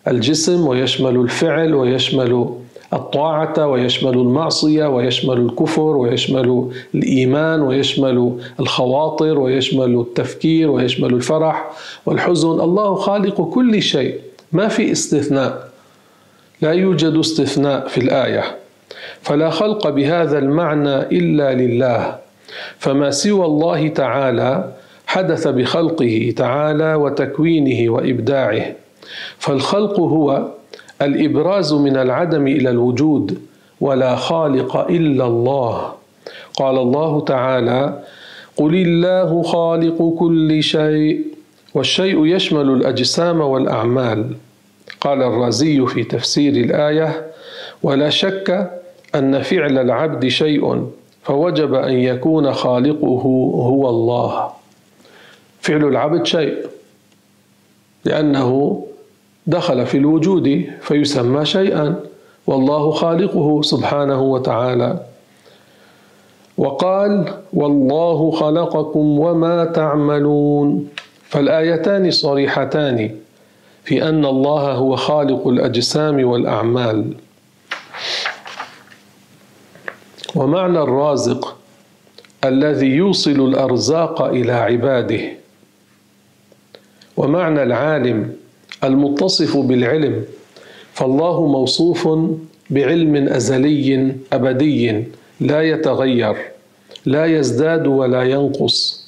الجسم 0.07 0.67
ويشمل 0.67 1.15
الفعل 1.15 1.73
ويشمل 1.73 2.49
الطاعة 2.93 3.67
ويشمل 3.67 4.13
المعصية 4.13 4.85
ويشمل 4.87 5.37
الكفر 5.37 5.81
ويشمل 5.97 6.69
الإيمان 6.95 7.61
ويشمل 7.61 8.37
الخواطر 8.59 9.39
ويشمل 9.39 9.99
التفكير 9.99 10.71
ويشمل 10.71 11.13
الفرح 11.13 11.71
والحزن 12.05 12.49
الله 12.61 12.95
خالق 12.95 13.41
كل 13.41 13.81
شيء 13.81 14.19
ما 14.51 14.67
في 14.67 14.91
استثناء. 14.91 15.72
لا 16.63 16.71
يوجد 16.71 17.13
استثناء 17.17 17.87
في 17.87 17.97
الآية. 17.97 18.43
فلا 19.21 19.49
خلق 19.49 19.89
بهذا 19.89 20.37
المعنى 20.39 20.95
إلا 20.95 21.53
لله. 21.53 22.15
فما 22.79 23.11
سوى 23.11 23.45
الله 23.45 23.87
تعالى 23.87 24.71
حدث 25.07 25.47
بخلقه 25.47 26.33
تعالى 26.37 26.95
وتكوينه 26.95 27.91
وإبداعه. 27.91 28.65
فالخلق 29.37 29.99
هو 29.99 30.47
الإبراز 31.01 31.73
من 31.73 31.97
العدم 31.97 32.47
إلى 32.47 32.69
الوجود 32.69 33.37
ولا 33.81 34.15
خالق 34.15 34.77
إلا 34.77 35.25
الله. 35.27 35.93
قال 36.55 36.77
الله 36.77 37.21
تعالى 37.21 37.99
قل 38.57 38.75
الله 38.75 39.43
خالق 39.43 40.15
كل 40.19 40.63
شيء 40.63 41.21
والشيء 41.75 42.25
يشمل 42.25 42.69
الأجسام 42.69 43.41
والأعمال. 43.41 44.25
قال 45.01 45.21
الرازي 45.21 45.85
في 45.85 46.03
تفسير 46.03 46.53
الآية 46.53 47.31
ولا 47.83 48.09
شك 48.09 48.71
أن 49.15 49.41
فعل 49.41 49.77
العبد 49.79 50.27
شيء 50.27 50.87
فوجب 51.23 51.73
أن 51.73 51.93
يكون 51.93 52.53
خالقه 52.53 53.21
هو 53.55 53.89
الله. 53.89 54.51
فعل 55.61 55.83
العبد 55.85 56.25
شيء 56.25 56.57
لأنه 58.05 58.83
دخل 59.47 59.85
في 59.85 59.97
الوجود 59.97 60.65
فيسمى 60.81 61.45
شيئا 61.45 61.95
والله 62.47 62.91
خالقه 62.91 63.61
سبحانه 63.61 64.21
وتعالى. 64.21 64.99
وقال 66.57 67.33
والله 67.53 68.31
خلقكم 68.31 69.19
وما 69.19 69.65
تعملون. 69.65 70.87
فالآيتان 71.29 72.11
صريحتان. 72.11 73.22
في 73.85 74.09
أن 74.09 74.25
الله 74.25 74.71
هو 74.71 74.95
خالق 74.95 75.47
الأجسام 75.47 76.23
والأعمال. 76.23 77.13
ومعنى 80.35 80.79
الرازق 80.79 81.57
الذي 82.43 82.87
يوصل 82.87 83.31
الأرزاق 83.47 84.21
إلى 84.21 84.51
عباده. 84.51 85.21
ومعنى 87.17 87.63
العالم 87.63 88.35
المتصف 88.83 89.57
بالعلم 89.57 90.25
فالله 90.93 91.47
موصوف 91.47 92.07
بعلم 92.69 93.15
أزلي 93.27 94.15
أبدي 94.33 95.03
لا 95.39 95.61
يتغير 95.61 96.35
لا 97.05 97.25
يزداد 97.25 97.87
ولا 97.87 98.23
ينقص 98.23 99.07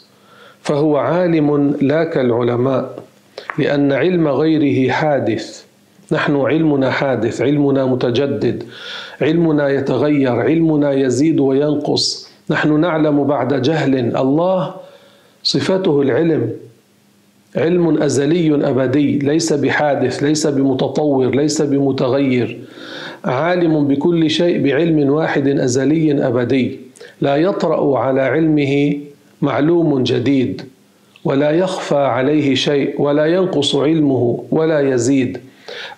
فهو 0.62 0.98
عالم 0.98 1.78
لا 1.82 2.04
كالعلماء. 2.04 3.04
لأن 3.60 3.92
علم 3.92 4.28
غيره 4.28 4.92
حادث. 4.92 5.66
نحن 6.12 6.36
علمنا 6.36 6.92
حادث 6.92 7.42
علمنا 7.42 7.86
متجدد 7.86 8.64
علمنا 9.22 9.70
يتغير 9.70 10.32
علمنا 10.32 10.92
يزيد 10.92 11.40
وينقص. 11.40 12.30
نحن 12.50 12.80
نعلم 12.80 13.24
بعد 13.24 13.62
جهل. 13.62 14.18
الله 14.18 14.76
صفته 15.44 16.02
العلم. 16.02 16.50
علم 17.56 18.02
أزلي 18.04 18.56
أبدي 18.70 19.20
ليس 19.20 19.54
بحادث 19.54 20.24
ليس 20.24 20.48
بمتطور 20.48 21.36
ليس 21.36 21.62
بمتغير. 21.62 22.60
عالم 23.26 23.88
بكل 23.88 24.30
شيء 24.30 24.64
بعلم 24.64 25.10
واحد 25.10 25.48
أزلي 25.48 26.28
أبدي. 26.28 26.80
لا 27.22 27.36
يطرأ 27.36 27.98
على 28.00 28.22
علمه 28.22 28.98
معلوم 29.42 30.04
جديد. 30.04 30.62
ولا 31.26 31.52
يخفى 31.52 31.96
عليه 31.96 32.56
شيء 32.56 33.02
ولا 33.02 33.26
ينقص 33.26 33.76
علمه 33.76 34.44
ولا 34.52 34.80
يزيد. 34.80 35.38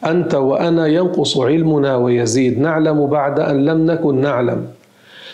أنت 0.06 0.36
وأنا 0.36 0.88
ينقص 0.88 1.38
علمنا 1.38 1.96
ويزيد. 1.96 2.60
نعلم 2.60 3.06
بعد 3.08 3.40
أن 3.40 3.66
لم 3.66 3.86
نكن 3.92 4.22
نعلم. 4.22 4.68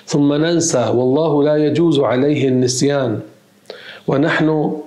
ثم 0.06 0.34
ننسى 0.34 0.90
والله 0.96 1.44
لا 1.44 1.56
يجوز 1.56 2.00
عليه 2.00 2.48
النسيان. 2.48 3.20
ونحن 4.08 4.78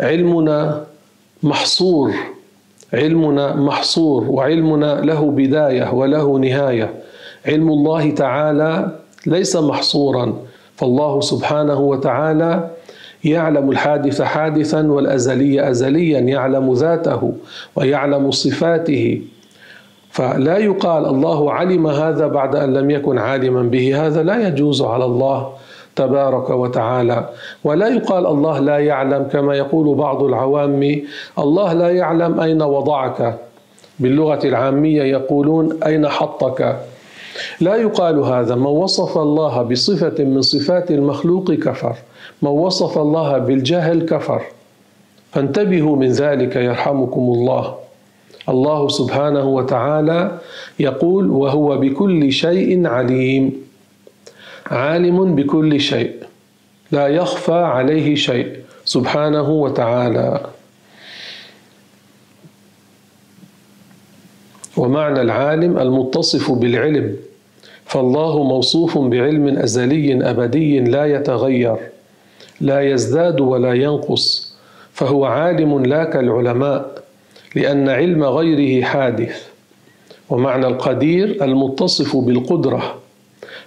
علمنا 0.00 0.84
محصور 1.42 2.12
علمنا 2.92 3.56
محصور 3.56 4.24
وعلمنا 4.30 5.00
له 5.00 5.30
بداية 5.30 5.94
وله 5.94 6.38
نهاية. 6.38 6.90
علم 7.46 7.68
الله 7.68 8.10
تعالى 8.10 8.72
ليس 9.26 9.56
محصورا. 9.56 10.36
فالله 10.76 11.20
سبحانه 11.20 11.80
وتعالى 11.80 12.70
يعلم 13.24 13.70
الحادث 13.70 14.22
حادثا 14.22 14.82
والأزلي 14.82 15.70
ازليا 15.70 16.20
يعلم 16.20 16.72
ذاته 16.72 17.32
ويعلم 17.76 18.30
صفاته. 18.30 19.22
فلا 20.10 20.58
يقال 20.58 21.06
الله 21.06 21.52
علم 21.52 21.86
هذا 21.86 22.26
بعد 22.26 22.56
أن 22.56 22.74
لم 22.74 22.90
يكن 22.90 23.18
عالما 23.18 23.62
به. 23.62 24.06
هذا 24.06 24.22
لا 24.22 24.48
يجوز 24.48 24.82
على 24.82 25.04
الله 25.04 25.48
تبارك 25.96 26.50
وتعالى. 26.50 27.28
ولا 27.64 27.88
يقال 27.88 28.26
الله 28.26 28.58
لا 28.58 28.78
يعلم 28.78 29.22
كما 29.32 29.54
يقول 29.54 29.96
بعض 29.96 30.22
العوام 30.22 31.02
الله 31.38 31.72
لا 31.72 31.90
يعلم 31.90 32.40
أين 32.40 32.62
وضعك. 32.62 33.38
باللغة 33.98 34.40
العامية 34.44 35.02
يقولون 35.02 35.82
أين 35.82 36.08
حطك. 36.08 36.76
لا 37.60 37.74
يقال 37.74 38.18
هذا. 38.18 38.54
من 38.54 38.66
وصف 38.66 39.18
الله 39.18 39.62
بصفة 39.62 40.24
من 40.24 40.40
صفات 40.40 40.90
المخلوق 40.90 41.52
كفر. 41.52 41.94
من 42.42 42.50
وصف 42.50 42.98
الله 42.98 43.38
بالجهل 43.38 44.06
كفر. 44.06 44.42
فانتبهوا 45.32 45.96
من 45.96 46.08
ذلك 46.08 46.56
يرحمكم 46.56 47.20
الله. 47.20 47.74
الله 48.48 48.88
سبحانه 48.88 49.44
وتعالى 49.44 50.38
يقول 50.78 51.30
وهو 51.30 51.78
بكل 51.78 52.32
شيء 52.32 52.86
عليم. 52.86 53.52
عالم 54.66 55.34
بكل 55.34 55.80
شيء. 55.80 56.12
لا 56.92 57.08
يخفى 57.08 57.52
عليه 57.52 58.14
شيء 58.14 58.56
سبحانه 58.84 59.50
وتعالى. 59.50 60.40
ومعنى 64.76 65.20
العالم 65.20 65.78
المتصف 65.78 66.52
بالعلم. 66.52 67.16
فالله 67.84 68.42
موصوف 68.42 68.98
بعلم 68.98 69.58
أزلي 69.58 70.30
أبدي 70.30 70.80
لا 70.80 71.04
يتغير. 71.06 71.76
لا 72.60 72.80
يزداد 72.80 73.40
ولا 73.40 73.72
ينقص 73.74 74.54
فهو 74.92 75.24
عالم 75.24 75.82
لا 75.84 76.04
كالعلماء 76.04 77.02
لأن 77.56 77.88
علم 77.88 78.24
غيره 78.24 78.84
حادث 78.84 79.46
ومعنى 80.30 80.66
القدير 80.66 81.44
المتصف 81.44 82.16
بالقدرة 82.16 82.94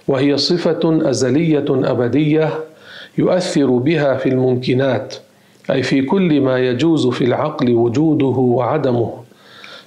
وهي 0.08 0.36
صفة 0.36 1.10
أزلية 1.10 1.64
أبدية 1.70 2.50
يؤثر 3.18 3.66
بها 3.66 4.16
في 4.16 4.28
الممكنات 4.28 5.14
أي 5.70 5.82
في 5.82 6.02
كل 6.02 6.40
ما 6.40 6.58
يجوز 6.58 7.06
في 7.06 7.24
العقل 7.24 7.74
وجوده 7.74 8.26
وعدمه 8.26 9.12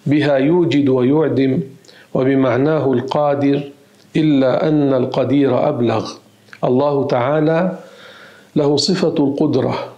بها 0.06 0.38
يوجد 0.38 0.90
ويعدم 0.90 1.60
وبمعناه 2.14 2.94
القادر 2.94 3.64
إلا 4.16 4.68
أن 4.68 4.94
القدير 4.94 5.70
أبلغ. 5.70 6.12
الله 6.64 7.08
تعالى 7.08 7.78
له 8.56 8.78
صفة 8.78 9.16
القدرة 9.20 9.94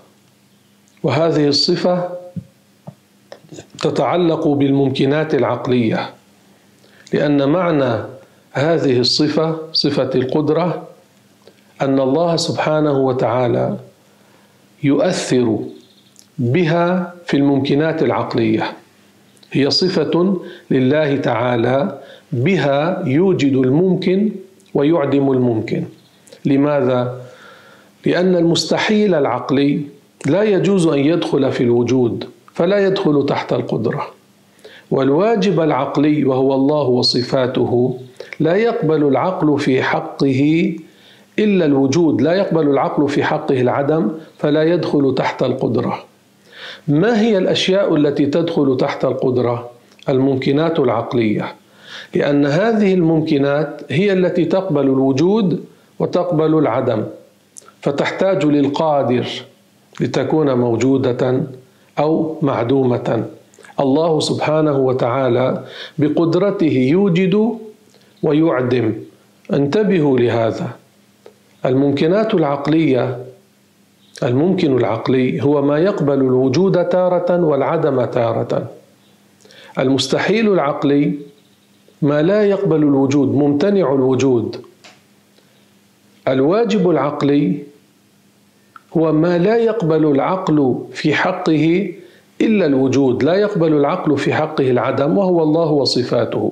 وهذه 1.03 1.47
الصفة 1.47 2.09
تتعلق 3.81 4.47
بالممكنات 4.47 5.35
العقلية 5.35 6.09
لأن 7.13 7.49
معنى 7.49 8.03
هذه 8.51 8.99
الصفة 8.99 9.57
صفة 9.73 10.09
القدرة 10.15 10.88
أن 11.81 11.99
الله 11.99 12.35
سبحانه 12.35 12.91
وتعالى 12.99 13.77
يؤثر 14.83 15.59
بها 16.38 17.13
في 17.25 17.38
الممكنات 17.38 18.03
العقلية. 18.03 18.73
هي 19.51 19.69
صفة 19.71 20.39
لله 20.71 21.17
تعالى 21.17 21.99
بها 22.31 23.03
يوجد 23.05 23.53
الممكن 23.53 24.31
ويعدم 24.73 25.31
الممكن. 25.31 25.83
لماذا؟ 26.45 27.18
لأن 28.05 28.35
المستحيل 28.35 29.15
العقلي 29.15 29.81
لا 30.25 30.43
يجوز 30.43 30.88
أن 30.88 30.99
يدخل 30.99 31.51
في 31.51 31.63
الوجود 31.63 32.25
فلا 32.53 32.85
يدخل 32.85 33.25
تحت 33.25 33.53
القدرة. 33.53 34.07
والواجب 34.91 35.59
العقلي 35.59 36.25
وهو 36.25 36.53
الله 36.53 36.81
وصفاته 36.83 37.99
لا 38.39 38.55
يقبل 38.55 39.03
العقل 39.03 39.59
في 39.59 39.81
حقه 39.83 40.73
إلا 41.39 41.65
الوجود 41.65 42.21
لا 42.21 42.33
يقبل 42.33 42.69
العقل 42.69 43.09
في 43.09 43.23
حقه 43.23 43.62
العدم 43.62 44.12
فلا 44.38 44.63
يدخل 44.63 45.15
تحت 45.17 45.43
القدرة. 45.43 46.03
ما 46.88 47.21
هي 47.21 47.38
الأشياء 47.38 47.95
التي 47.95 48.25
تدخل 48.25 48.77
تحت 48.79 49.05
القدرة؟ 49.05 49.69
الممكنات 50.09 50.79
العقلية. 50.79 51.55
لأن 52.15 52.45
هذه 52.45 52.93
الممكنات 52.93 53.81
هي 53.89 54.13
التي 54.13 54.45
تقبل 54.45 54.81
الوجود 54.81 55.63
وتقبل 55.99 56.57
العدم. 56.57 57.03
فتحتاج 57.81 58.45
للقادر 58.45 59.27
لتكون 60.01 60.53
موجودة 60.53 61.43
أو 61.99 62.37
معدومة. 62.41 63.25
الله 63.79 64.19
سبحانه 64.19 64.77
وتعالى 64.77 65.63
بقدرته 65.97 66.73
يوجد 66.95 67.57
ويعدم. 68.23 68.93
انتبهوا 69.53 70.19
لهذا. 70.19 70.67
الممكنات 71.65 72.33
العقلية 72.33 73.25
الممكن 74.23 74.77
العقلي 74.77 75.43
هو 75.43 75.61
ما 75.61 75.77
يقبل 75.77 76.13
الوجود 76.13 76.85
تارة 76.85 77.43
والعدم 77.43 78.05
تارة. 78.05 78.71
المستحيل 79.79 80.53
العقلي 80.53 81.13
ما 82.01 82.21
لا 82.21 82.43
يقبل 82.43 82.75
الوجود 82.77 83.27
ممتنع 83.35 83.93
الوجود. 83.93 84.61
الواجب 86.27 86.89
العقلي 86.89 87.68
هو 88.97 89.12
ما 89.12 89.38
لا 89.38 89.58
يقبل 89.58 90.06
العقل 90.06 90.86
في 90.93 91.13
حقه 91.13 91.91
إلا 92.41 92.65
الوجود 92.65 93.23
لا 93.23 93.34
يقبل 93.34 93.73
العقل 93.73 94.17
في 94.17 94.34
حقه 94.34 94.71
العدم 94.71 95.17
وهو 95.17 95.43
الله 95.43 95.71
وصفاته 95.71 96.52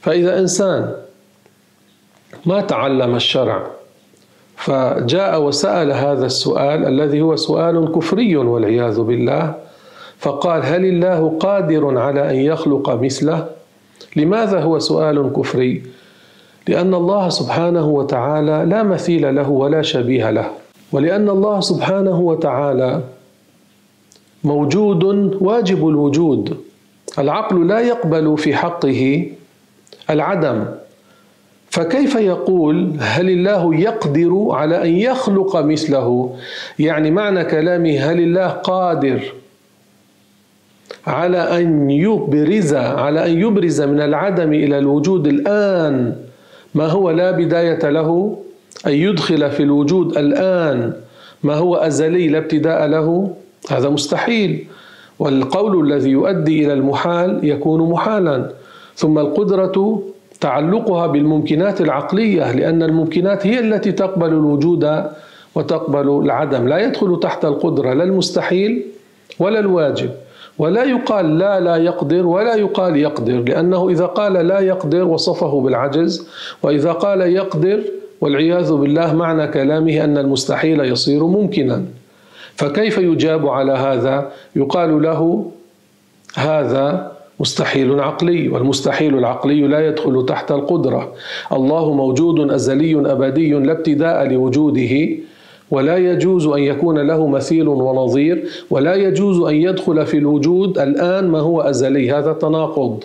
فإذا 0.00 0.38
إنسان 0.38 0.92
ما 2.46 2.60
تعلم 2.60 3.14
الشرع 3.16 3.66
فجاء 4.56 5.42
وسأل 5.42 5.92
هذا 5.92 6.26
السؤال 6.26 6.86
الذي 6.86 7.20
هو 7.20 7.36
سؤال 7.36 7.92
كفري 7.92 8.36
والعياذ 8.36 9.00
بالله 9.00 9.54
فقال 10.18 10.62
هل 10.64 10.84
الله 10.84 11.36
قادر 11.40 11.98
على 11.98 12.30
أن 12.30 12.36
يخلق 12.36 12.90
مثله؟ 12.90 13.46
لماذا 14.16 14.60
هو 14.60 14.78
سؤال 14.78 15.32
كفري؟ 15.36 15.82
لأن 16.68 16.94
الله 16.94 17.28
سبحانه 17.28 17.88
وتعالى 17.88 18.64
لا 18.68 18.82
مثيل 18.82 19.34
له 19.34 19.50
ولا 19.50 19.82
شبيه 19.82 20.30
له 20.30 20.50
ولأن 20.92 21.28
الله 21.28 21.60
سبحانه 21.60 22.20
وتعالى 22.20 23.02
موجود 24.44 25.04
واجب 25.42 25.88
الوجود. 25.88 26.56
العقل 27.18 27.66
لا 27.66 27.80
يقبل 27.80 28.38
في 28.38 28.54
حقه 28.56 29.26
العدم. 30.10 30.64
فكيف 31.70 32.14
يقول 32.14 32.96
هل 33.00 33.30
الله 33.30 33.74
يقدر 33.74 34.46
على 34.50 34.82
أن 34.82 34.90
يخلق 34.96 35.56
مثله؟ 35.56 36.36
يعني 36.78 37.10
معنى 37.10 37.44
كلامه 37.44 37.98
هل 37.98 38.20
الله 38.20 38.46
قادر 38.48 39.20
على 41.06 41.38
أن 41.38 41.90
يبرز 41.90 42.74
على 42.74 43.26
أن 43.26 43.40
يبرز 43.40 43.80
من 43.82 44.00
العدم 44.00 44.52
إلى 44.52 44.78
الوجود 44.78 45.26
الآن 45.26 46.16
ما 46.74 46.86
هو 46.86 47.10
لا 47.10 47.30
بداية 47.30 47.90
له؟ 47.90 48.38
أن 48.86 48.92
يدخل 48.92 49.50
في 49.50 49.62
الوجود 49.62 50.18
الآن 50.18 50.92
ما 51.42 51.54
هو 51.54 51.76
أزلي 51.76 52.28
لا 52.28 52.38
ابتداء 52.38 52.86
له؟ 52.86 53.34
هذا 53.70 53.88
مستحيل. 53.88 54.66
والقول 55.18 55.92
الذي 55.92 56.10
يؤدي 56.10 56.64
إلى 56.64 56.72
المحال 56.72 57.40
يكون 57.42 57.90
محالا. 57.90 58.50
ثم 58.96 59.18
القدرة 59.18 60.02
تعلقها 60.40 61.06
بالممكنات 61.06 61.80
العقلية 61.80 62.52
لأن 62.52 62.82
الممكنات 62.82 63.46
هي 63.46 63.60
التي 63.60 63.92
تقبل 63.92 64.28
الوجود 64.28 65.04
وتقبل 65.54 66.08
العدم. 66.24 66.68
لا 66.68 66.78
يدخل 66.78 67.20
تحت 67.22 67.44
القدرة 67.44 67.92
لا 67.92 68.04
المستحيل 68.04 68.82
ولا 69.38 69.58
الواجب. 69.60 70.10
ولا 70.58 70.84
يقال 70.84 71.38
لا 71.38 71.60
لا 71.60 71.76
يقدر 71.76 72.26
ولا 72.26 72.54
يقال 72.54 72.96
يقدر 72.96 73.40
لأنه 73.40 73.88
إذا 73.88 74.06
قال 74.06 74.32
لا 74.32 74.60
يقدر 74.60 75.04
وصفه 75.04 75.60
بالعجز 75.60 76.28
وإذا 76.62 76.92
قال 76.92 77.20
يقدر 77.20 77.80
والعياذ 78.20 78.72
بالله 78.72 79.14
معنى 79.14 79.46
كلامه 79.46 80.04
أن 80.04 80.18
المستحيل 80.18 80.80
يصير 80.80 81.26
ممكنا. 81.26 81.84
فكيف 82.56 82.98
يجاب 82.98 83.48
على 83.48 83.72
هذا؟ 83.72 84.30
يقال 84.56 85.02
له 85.02 85.50
هذا 86.34 87.12
مستحيل 87.40 88.00
عقلي 88.00 88.48
والمستحيل 88.48 89.18
العقلي 89.18 89.60
لا 89.60 89.86
يدخل 89.86 90.26
تحت 90.26 90.52
القدرة. 90.52 91.12
الله 91.52 91.92
موجود 91.94 92.50
أزلي 92.50 93.12
أبدي 93.12 93.52
لا 93.52 93.72
ابتداء 93.72 94.28
لوجوده 94.28 95.08
ولا 95.70 95.96
يجوز 95.96 96.46
أن 96.46 96.62
يكون 96.62 96.98
له 96.98 97.26
مثيل 97.26 97.68
ونظير 97.68 98.44
ولا 98.70 98.94
يجوز 98.94 99.40
أن 99.40 99.54
يدخل 99.54 100.06
في 100.06 100.18
الوجود 100.18 100.78
الآن 100.78 101.28
ما 101.28 101.40
هو 101.40 101.60
أزلي 101.60 102.12
هذا 102.12 102.32
تناقض. 102.32 103.04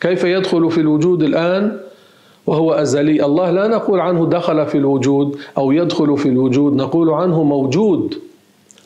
كيف 0.00 0.24
يدخل 0.24 0.70
في 0.70 0.80
الوجود 0.80 1.22
الآن؟ 1.22 1.78
وهو 2.46 2.72
أزلي. 2.72 3.24
الله 3.24 3.50
لا 3.50 3.68
نقول 3.68 4.00
عنه 4.00 4.26
دخل 4.26 4.66
في 4.66 4.78
الوجود 4.78 5.36
أو 5.58 5.72
يدخل 5.72 6.16
في 6.18 6.28
الوجود 6.28 6.76
نقول 6.76 7.10
عنه 7.10 7.42
موجود 7.42 8.14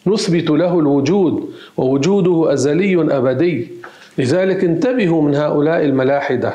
نثبت 0.06 0.50
له 0.50 0.78
الوجود 0.78 1.48
ووجوده 1.76 2.52
أزلي 2.52 3.16
أبدي. 3.16 3.68
لذلك 4.18 4.64
انتبهوا 4.64 5.22
من 5.22 5.34
هؤلاء 5.34 5.84
الملاحدة. 5.84 6.54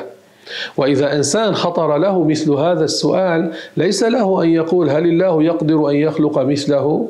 وإذا 0.76 1.16
إنسان 1.16 1.54
خطر 1.54 1.96
له 1.96 2.24
مثل 2.24 2.50
هذا 2.52 2.84
السؤال 2.84 3.52
ليس 3.76 4.02
له 4.02 4.42
أن 4.42 4.48
يقول 4.48 4.90
هل 4.90 5.06
الله 5.06 5.42
يقدر 5.42 5.90
أن 5.90 5.96
يخلق 5.96 6.38
مثله؟ 6.38 7.08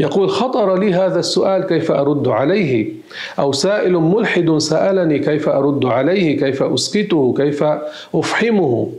يقول 0.00 0.30
خطر 0.30 0.78
لي 0.78 0.94
هذا 0.94 1.18
السؤال 1.18 1.66
كيف 1.66 1.90
أرد 1.90 2.28
عليه؟ 2.28 2.92
أو 3.38 3.52
سائل 3.52 3.92
ملحد 3.92 4.58
سألني 4.58 5.18
كيف 5.18 5.48
أرد 5.48 5.84
عليه؟ 5.84 6.38
كيف 6.40 6.62
أسكته؟ 6.62 7.34
كيف 7.36 7.64
أفحمه؟ 8.14 8.92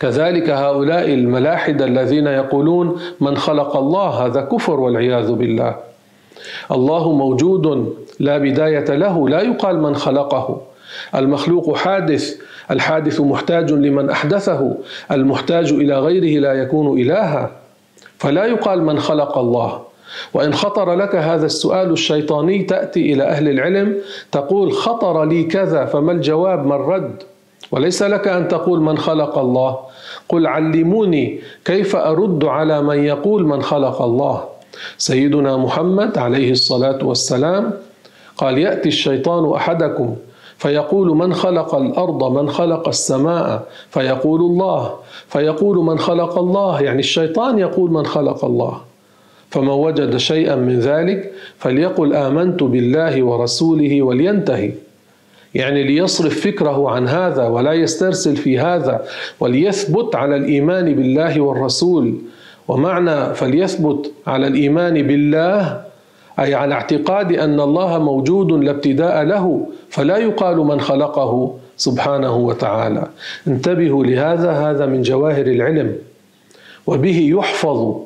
كذلك 0.00 0.50
هؤلاء 0.50 1.14
الملاحدة 1.14 1.84
الذين 1.84 2.26
يقولون 2.26 3.00
من 3.20 3.36
خلق 3.36 3.76
الله 3.76 4.08
هذا 4.08 4.40
كفر 4.40 4.80
والعياذ 4.80 5.32
بالله. 5.32 5.76
الله 6.72 7.12
موجود 7.12 7.94
لا 8.20 8.38
بداية 8.38 8.94
له 8.94 9.28
لا 9.28 9.40
يقال 9.40 9.82
من 9.82 9.94
خلقه. 9.96 10.60
المخلوق 11.14 11.76
حادث 11.76 12.40
الحادث 12.70 13.20
محتاج 13.20 13.72
لمن 13.72 14.10
أحدثه 14.10 14.76
المحتاج 15.10 15.72
إلى 15.72 15.98
غيره 15.98 16.40
لا 16.40 16.52
يكون 16.52 17.00
إلها. 17.00 17.50
فلا 18.18 18.44
يقال 18.44 18.84
من 18.84 18.98
خلق 18.98 19.38
الله. 19.38 19.93
وإن 20.34 20.54
خطر 20.54 20.94
لك 20.94 21.16
هذا 21.16 21.46
السؤال 21.46 21.90
الشيطاني 21.90 22.62
تأتي 22.62 23.12
إلى 23.12 23.22
أهل 23.22 23.48
العلم 23.48 23.96
تقول 24.32 24.72
خطر 24.72 25.24
لي 25.24 25.44
كذا 25.44 25.84
فما 25.84 26.12
الجواب؟ 26.12 26.66
ما 26.66 26.76
الرد؟ 26.76 27.22
وليس 27.72 28.02
لك 28.02 28.28
أن 28.28 28.48
تقول 28.48 28.80
من 28.80 28.98
خلق 28.98 29.38
الله. 29.38 29.78
قل 30.28 30.46
علموني 30.46 31.40
كيف 31.64 31.96
أرد 31.96 32.44
على 32.44 32.82
من 32.82 33.04
يقول 33.04 33.46
من 33.46 33.62
خلق 33.62 34.02
الله. 34.02 34.44
سيدنا 34.98 35.56
محمد 35.56 36.18
عليه 36.18 36.52
الصلاة 36.52 36.98
والسلام 37.04 37.72
قال 38.36 38.58
يأتي 38.58 38.88
الشيطان 38.88 39.52
أحدكم 39.52 40.16
فيقول 40.58 41.08
من 41.16 41.34
خلق 41.34 41.74
الأرض 41.74 42.38
من 42.38 42.50
خلق 42.50 42.88
السماء؟ 42.88 43.62
فيقول 43.90 44.40
الله. 44.40 44.94
فيقول 45.28 45.76
من 45.78 45.98
خلق 45.98 46.38
الله 46.38 46.80
يعني 46.80 46.98
الشيطان 46.98 47.58
يقول 47.58 47.90
من 47.90 48.06
خلق 48.06 48.44
الله. 48.44 48.80
فمن 49.54 49.68
وجد 49.68 50.16
شيئا 50.16 50.56
من 50.56 50.80
ذلك 50.80 51.32
فليقل 51.58 52.14
آمنت 52.14 52.62
بالله 52.62 53.22
ورسوله 53.22 54.02
ولينتهي. 54.02 54.70
يعني 55.54 55.82
ليصرف 55.82 56.40
فكره 56.40 56.90
عن 56.90 57.08
هذا 57.08 57.46
ولا 57.46 57.72
يسترسل 57.72 58.36
في 58.36 58.58
هذا 58.58 59.04
وليثبت 59.40 60.16
على 60.16 60.36
الإيمان 60.36 60.94
بالله 60.94 61.40
والرسول. 61.40 62.14
ومعنى 62.68 63.34
فليثبت 63.34 64.12
على 64.26 64.46
الإيمان 64.46 65.02
بالله 65.02 65.82
أي 66.38 66.54
على 66.54 66.74
اعتقاد 66.74 67.32
أن 67.32 67.60
الله 67.60 67.98
موجود 67.98 68.52
لا 68.52 68.70
ابتداء 68.70 69.22
له 69.22 69.66
فلا 69.90 70.16
يقال 70.16 70.56
من 70.56 70.80
خلقه 70.80 71.54
سبحانه 71.76 72.36
وتعالى. 72.36 73.06
انتبهوا 73.48 74.04
لهذا 74.04 74.50
هذا 74.50 74.86
من 74.86 75.02
جواهر 75.02 75.46
العلم. 75.46 75.96
وبه 76.86 77.18
يحفظ 77.38 77.96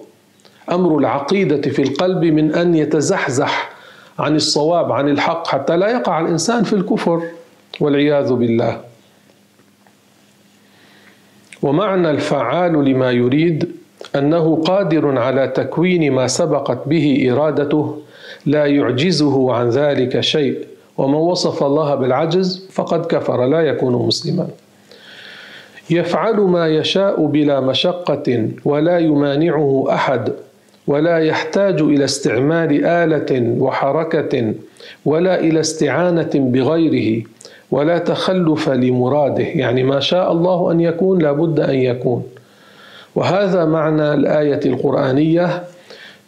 أمر 0.75 0.99
العقيدة 0.99 1.71
في 1.71 1.83
القلب 1.83 2.25
من 2.25 2.55
أن 2.55 2.75
يتزحزح 2.75 3.71
عن 4.19 4.37
الصواب 4.37 4.93
عن 4.93 5.09
الحق 5.09 5.47
حتى 5.47 5.77
لا 5.77 5.89
يقع 5.89 6.21
الإنسان 6.21 6.63
في 6.63 6.73
الكفر 6.73 7.23
والعياذ 7.81 8.33
بالله. 8.33 8.81
ومعنى 11.63 12.11
الفعال 12.11 12.85
لما 12.85 13.11
يريد 13.11 13.73
أنه 14.17 14.63
قادر 14.67 15.19
على 15.19 15.49
تكوين 15.49 16.13
ما 16.13 16.27
سبقت 16.27 16.89
به 16.89 17.29
إرادته 17.33 17.99
لا 18.47 18.67
يعجزه 18.67 19.53
عن 19.53 19.69
ذلك 19.69 20.21
شيء 20.21 20.67
ومن 20.99 21.15
وصف 21.15 21.63
الله 21.63 21.95
بالعجز 21.95 22.69
فقد 22.73 23.07
كفر 23.07 23.47
لا 23.47 23.61
يكون 23.61 24.07
مسلما. 24.07 24.49
يفعل 25.91 26.37
ما 26.37 26.69
يشاء 26.69 27.27
بلا 27.27 27.61
مشقة 27.61 28.49
ولا 28.65 28.99
يمانعه 28.99 29.85
أحد. 29.91 30.33
ولا 30.89 31.19
يحتاج 31.19 31.81
إلى 31.81 32.05
استعمال 32.05 32.85
آلة 32.85 33.31
وحركة 33.61 34.53
ولا 35.05 35.41
إلى 35.41 35.61
استعانة 35.61 36.31
بغيره 36.35 37.23
ولا 37.71 37.99
تخلف 37.99 38.69
لمراده. 38.69 39.45
يعني 39.45 39.83
ما 39.83 40.01
شاء 40.01 40.33
الله 40.33 40.73
أن 40.73 40.81
يكون 40.81 41.23
لابد 41.23 41.61
أن 41.61 41.75
يكون. 41.75 42.23
وهذا 43.15 43.65
معنى 43.65 44.15
الآية 44.15 44.61
القرآنية 44.67 45.63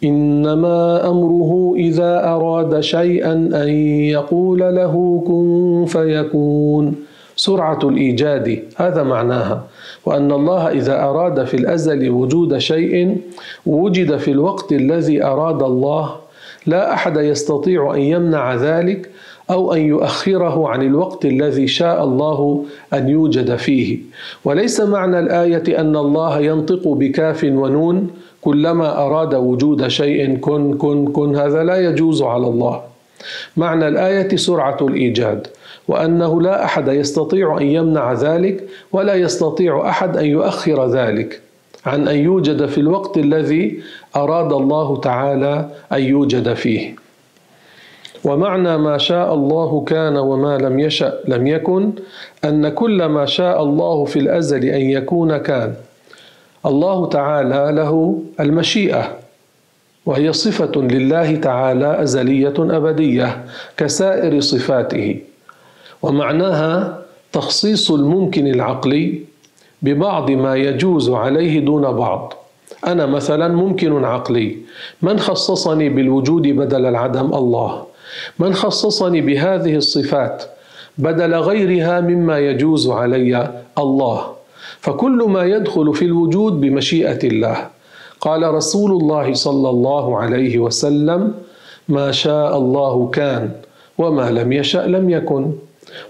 إنما 0.05 1.09
أمره 1.11 1.73
إذا 1.77 2.25
أراد 2.25 2.81
شيئا 2.81 3.33
أن 3.33 3.69
يقول 4.17 4.61
له 4.61 5.25
كن 5.27 5.85
فيكون. 5.89 6.95
سرعة 7.37 7.79
الإيجاد 7.85 8.63
هذا 8.77 9.03
معناها. 9.03 9.65
وأن 10.07 10.33
الله 10.33 10.69
إذا 10.69 11.03
أراد 11.03 11.45
في 11.45 11.55
الأزل 11.57 12.11
وجود 12.11 12.59
شيء 12.59 13.17
وجد 13.67 14.17
في 14.17 14.31
الوقت 14.31 14.73
الذي 14.73 15.25
أراد 15.25 15.63
الله 15.63 16.17
لا 16.67 16.93
أحد 16.95 17.17
يستطيع 17.17 17.95
أن 17.95 18.01
يمنع 18.01 18.55
ذلك 18.55 19.11
أو 19.51 19.73
أن 19.75 19.81
يؤخره 19.81 20.69
عن 20.69 20.83
الوقت 20.83 21.25
الذي 21.25 21.69
شاء 21.69 22.05
الله 22.05 22.65
أن 22.95 23.09
يوجد 23.09 23.57
فيه. 23.57 23.99
وليس 24.45 24.81
معنى 24.81 25.19
الآية 25.19 25.81
أن 25.81 25.97
الله 25.97 26.41
ينطق 26.41 26.89
بكاف 26.89 27.45
ونون 27.45 28.11
كلما 28.41 29.07
أراد 29.07 29.35
وجود 29.35 29.89
شيء 29.89 30.37
كن 30.37 30.75
كن 30.75 31.07
كن 31.13 31.37
هذا 31.37 31.65
لا 31.65 31.77
يجوز 31.77 32.23
على 32.23 32.47
الله. 32.47 32.81
معنى 33.57 33.89
الآية 33.89 34.37
سرعة 34.37 34.77
الإيجاد. 34.81 35.47
وأنه 35.89 36.41
لا 36.43 36.65
أحد 36.65 36.89
يستطيع 36.89 37.59
أن 37.61 37.67
يمنع 37.67 38.13
ذلك 38.13 38.69
ولا 38.93 39.15
يستطيع 39.15 39.89
أحد 39.89 40.17
أن 40.17 40.25
يؤخر 40.27 40.87
ذلك 40.89 41.41
عن 41.87 42.09
أن 42.09 42.17
يوجد 42.17 42.67
في 42.67 42.79
الوقت 42.79 43.17
الذي 43.19 43.81
أراد 44.17 44.53
الله 44.53 44.97
تعالى 45.01 45.69
أن 45.93 46.03
يوجد 46.03 46.55
فيه. 46.55 46.95
ومعنى 48.25 48.79
ما 48.79 48.99
شاء 48.99 49.35
الله 49.35 49.85
كان 49.85 50.17
وما 50.17 50.59
لم 50.59 50.79
يشأ 50.81 51.15
لم 51.29 51.47
يكن 51.47 51.93
أن 52.45 52.69
كل 52.69 53.05
ما 53.05 53.27
شاء 53.27 53.63
الله 53.63 54.05
في 54.05 54.19
الأزل 54.19 54.65
أن 54.65 54.81
يكون 54.81 55.37
كان. 55.37 55.75
الله 56.67 57.09
تعالى 57.09 57.73
له 57.77 58.23
المشيئة 58.41 59.17
وهي 60.07 60.33
صفة 60.33 60.73
لله 60.81 61.37
تعالى 61.37 62.03
أزلية 62.03 62.55
أبدية 62.59 63.45
كسائر 63.77 64.41
صفاته. 64.41 65.21
ومعناها 66.03 66.99
تخصيص 67.33 67.91
الممكن 67.91 68.47
العقلي 68.47 69.21
ببعض 69.83 70.31
ما 70.31 70.57
يجوز 70.57 71.11
عليه 71.11 71.61
دون 71.61 71.93
بعض. 71.93 72.35
أنا 72.87 73.07
مثلا 73.07 73.49
ممكن 73.49 74.05
عقلي. 74.05 74.57
من 75.03 75.19
خصصني 75.19 75.89
بالوجود 75.89 76.43
بدل 76.43 76.87
العدم؟ 76.87 77.35
الله. 77.35 77.85
من 78.39 78.55
خصصني 78.55 79.21
بهذه 79.21 79.77
الصفات 79.77 80.45
بدل 80.99 81.35
غيرها 81.35 82.01
مما 82.01 82.39
يجوز 82.39 82.91
علي؟ 82.91 83.63
الله. 83.79 84.27
فكل 84.81 85.25
ما 85.29 85.45
يدخل 85.45 85.95
في 85.95 86.05
الوجود 86.05 86.61
بمشيئة 86.61 87.29
الله. 87.29 87.67
قال 88.21 88.55
رسول 88.55 88.91
الله 88.91 89.35
صلى 89.35 89.71
الله 89.71 90.19
عليه 90.19 90.59
وسلم 90.59 91.35
ما 91.89 92.13
شاء 92.13 92.57
الله 92.59 93.09
كان 93.09 93.51
وما 93.99 94.31
لم 94.31 94.53
يشأ 94.53 94.79
لم 94.79 95.11
يكن. 95.11 95.53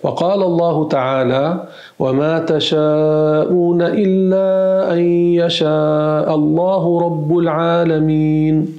وقال 0.02 0.42
الله 0.42 0.88
تعالى 0.88 1.64
وما 1.98 2.38
تشاءون 2.38 3.82
الا 3.82 4.48
ان 4.92 5.02
يشاء 5.34 6.34
الله 6.34 7.00
رب 7.00 7.38
العالمين 7.38 8.76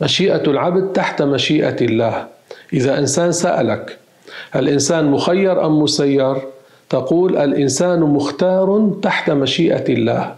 مشيئة 0.00 0.42
العبد 0.50 0.92
تحت 0.92 1.22
مشيئة 1.22 1.76
الله. 1.84 2.26
إذا 2.72 2.98
إنسان 2.98 3.32
سألك 3.32 3.98
الإنسان 4.56 5.10
مخير 5.10 5.66
أم 5.66 5.82
مسير؟ 5.82 6.36
تقول 6.90 7.36
الإنسان 7.36 8.00
مختار 8.00 8.90
تحت 9.02 9.30
مشيئة 9.30 9.92
الله. 9.92 10.34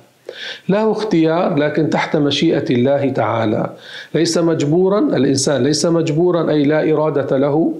له 0.68 0.92
اختيار 0.92 1.56
لكن 1.56 1.90
تحت 1.90 2.16
مشيئة 2.16 2.64
الله 2.70 3.10
تعالى. 3.10 3.70
ليس 4.14 4.38
مجبورا 4.38 4.98
الإنسان 4.98 5.62
ليس 5.62 5.86
مجبورا 5.86 6.50
أي 6.50 6.64
لا 6.64 6.92
إرادة 6.92 7.36
له. 7.36 7.74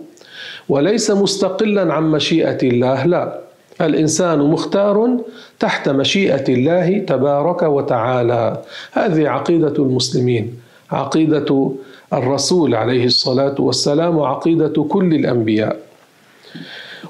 وليس 0.71 1.11
مستقلا 1.11 1.93
عن 1.95 2.11
مشيئة 2.11 2.59
الله 2.63 3.07
لا. 3.07 3.39
الإنسان 3.81 4.39
مختار 4.39 5.19
تحت 5.61 5.89
مشيئة 5.89 6.45
الله 6.49 6.99
تبارك 6.99 7.63
وتعالى. 7.63 8.63
هذه 8.93 9.29
عقيدة 9.29 9.77
المسلمين. 9.79 10.55
عقيدة 10.91 11.71
الرسول 12.13 12.75
عليه 12.75 13.05
الصلاة 13.05 13.55
والسلام 13.59 14.17
وعقيدة 14.17 14.77
كل 14.89 15.15
الأنبياء. 15.15 15.77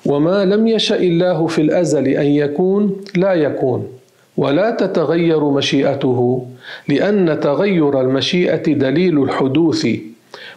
وما 0.06 0.44
لم 0.44 0.66
يشأ 0.66 0.96
الله 0.96 1.46
في 1.46 1.61
الأزل 1.61 2.08
أن 2.08 2.26
يكون 2.26 2.96
لا 3.16 3.32
يكون. 3.32 3.88
ولا 4.36 4.70
تتغير 4.70 5.44
مشيئته 5.44 6.46
لأن 6.88 7.40
تغير 7.40 8.00
المشيئة 8.00 8.66
دليل 8.72 9.22
الحدوث. 9.22 9.86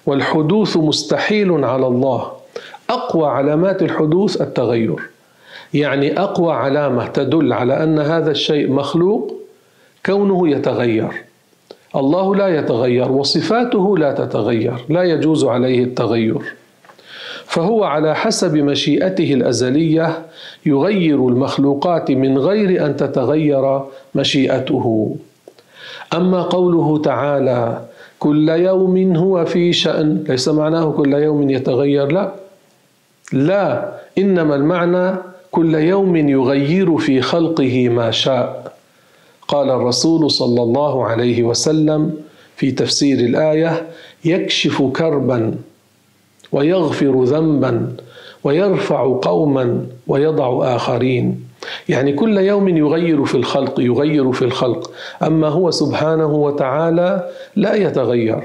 والحدوث 0.06 0.78
مستحيل 0.78 1.64
على 1.66 1.88
الله. 1.88 2.43
أقوى 2.90 3.28
علامات 3.28 3.82
الحدوث 3.82 4.42
التغير. 4.42 4.96
يعني 5.74 6.20
أقوى 6.20 6.54
علامة 6.54 7.08
تدل 7.08 7.54
على 7.54 7.84
أن 7.84 8.00
هذا 8.00 8.32
الشيء 8.32 8.72
مخلوق 8.72 9.34
كونه 10.06 10.50
يتغير. 10.50 11.24
الله 11.96 12.36
لا 12.36 12.48
يتغير 12.48 13.12
وصفاته 13.12 13.98
لا 13.98 14.12
تتغير 14.14 14.74
لا 14.90 15.04
يجوز 15.04 15.46
عليه 15.46 15.84
التغير. 15.84 16.42
فهو 17.46 17.84
على 17.84 18.16
حسب 18.16 18.58
مشيئته 18.58 19.34
الأزلية 19.34 20.26
يغير 20.66 21.28
المخلوقات 21.28 22.12
من 22.12 22.38
غير 22.38 22.86
أن 22.86 22.96
تتغير 22.98 23.82
مشيئته. 24.16 25.16
أما 26.14 26.42
قوله 26.42 27.02
تعالى 27.02 27.82
كل 28.20 28.50
يوم 28.50 29.16
هو 29.16 29.46
في 29.46 29.74
شأن 29.74 30.24
ليس 30.30 30.48
معناه 30.48 30.92
كل 30.92 31.14
يوم 31.14 31.50
يتغير 31.50 32.12
لا. 32.12 32.43
لا 33.32 33.94
إنما 34.18 34.56
المعنى 34.56 35.16
كل 35.52 35.76
يوم 35.76 36.16
يغير 36.16 36.98
في 36.98 37.22
خلقه 37.22 37.90
ما 37.90 38.12
شاء. 38.12 38.74
قال 39.48 39.70
الرسول 39.70 40.32
صلى 40.32 40.62
الله 40.64 41.06
عليه 41.06 41.44
وسلم 41.44 42.14
في 42.56 42.72
تفسير 42.72 43.20
الآية 43.20 43.88
يكشف 44.26 44.82
كربا 44.82 45.56
ويغفر 46.52 47.24
ذنبا 47.24 47.96
ويرفع 48.44 49.20
قوما 49.22 49.86
ويضع 50.08 50.76
آخرين. 50.76 51.44
يعني 51.90 52.14
كل 52.14 52.38
يوم 52.38 52.78
يغير 52.78 53.26
في 53.26 53.36
الخلق 53.36 53.80
يغير 53.80 54.32
في 54.32 54.42
الخلق. 54.42 54.92
أما 55.24 55.48
هو 55.48 55.72
سبحانه 55.72 56.34
وتعالى 56.34 57.30
لا 57.56 57.74
يتغير. 57.76 58.44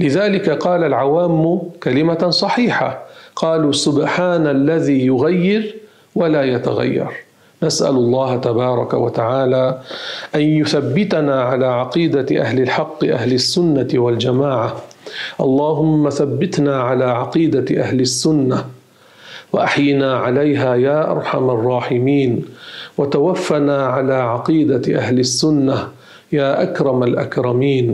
لذلك 0.00 0.50
قال 0.50 0.84
العوام 0.84 1.60
كلمة 1.82 2.30
صحيحة 2.30 3.07
قالوا 3.38 3.72
سبحان 3.72 4.46
الذي 4.46 5.06
يغير 5.06 5.62
ولا 6.14 6.42
يتغير. 6.42 7.10
نسأل 7.62 7.94
الله 8.04 8.36
تبارك 8.36 8.94
وتعالى 8.94 9.78
أن 10.34 10.40
يثبتنا 10.40 11.42
على 11.42 11.66
عقيدة 11.66 12.40
أهل 12.42 12.62
الحق 12.62 13.04
أهل 13.04 13.32
السنة 13.32 13.88
والجماعة. 13.94 14.76
اللهم 15.40 16.10
ثبتنا 16.10 16.74
على 16.82 17.04
عقيدة 17.04 17.82
أهل 17.82 18.00
السنة 18.00 18.64
وأحينا 19.52 20.16
عليها 20.16 20.74
يا 20.74 21.10
أرحم 21.10 21.50
الراحمين. 21.50 22.44
وتوفنا 22.98 23.86
على 23.86 24.14
عقيدة 24.14 24.98
أهل 24.98 25.18
السنة 25.18 25.88
يا 26.32 26.62
أكرم 26.62 27.02
الأكرمين. 27.02 27.86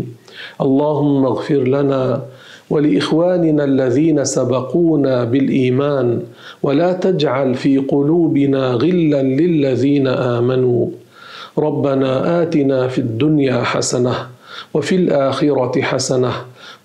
اللهم 0.60 1.26
اغفر 1.26 1.62
لنا 1.76 2.22
ولإخواننا 2.70 3.64
الذين 3.64 4.24
سبقونا 4.24 5.24
بالإيمان 5.24 6.22
ولا 6.62 6.92
تجعل 6.92 7.54
في 7.54 7.78
قلوبنا 7.78 8.70
غلا 8.70 9.22
للذين 9.22 10.06
آمنوا. 10.08 10.86
ربنا 11.58 12.42
آتنا 12.42 12.88
في 12.88 12.98
الدنيا 12.98 13.62
حسنة 13.62 14.14
وفي 14.74 14.94
الآخرة 14.96 15.80
حسنة 15.82 16.32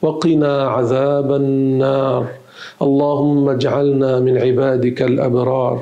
وقنا 0.02 0.64
عذاب 0.68 1.34
النار. 1.34 2.28
اللهم 2.82 3.50
اجعلنا 3.50 4.20
من 4.20 4.38
عبادك 4.38 5.02
الأبرار. 5.02 5.80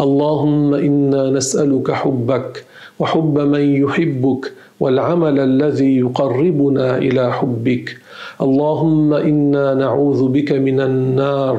اللهم 0.00 0.74
إنا 0.74 1.30
نسألك 1.30 1.90
حبك 1.90 2.64
وحب 2.98 3.38
من 3.38 3.74
يحبك 3.84 4.52
والعمل 4.80 5.40
الذي 5.40 5.98
يقربنا 5.98 6.98
إلى 6.98 7.32
حبك. 7.32 7.98
اللهم 8.38 9.14
إنا 9.14 9.74
نعوذ 9.74 10.28
بك 10.28 10.52
من 10.52 10.80
النار 10.80 11.56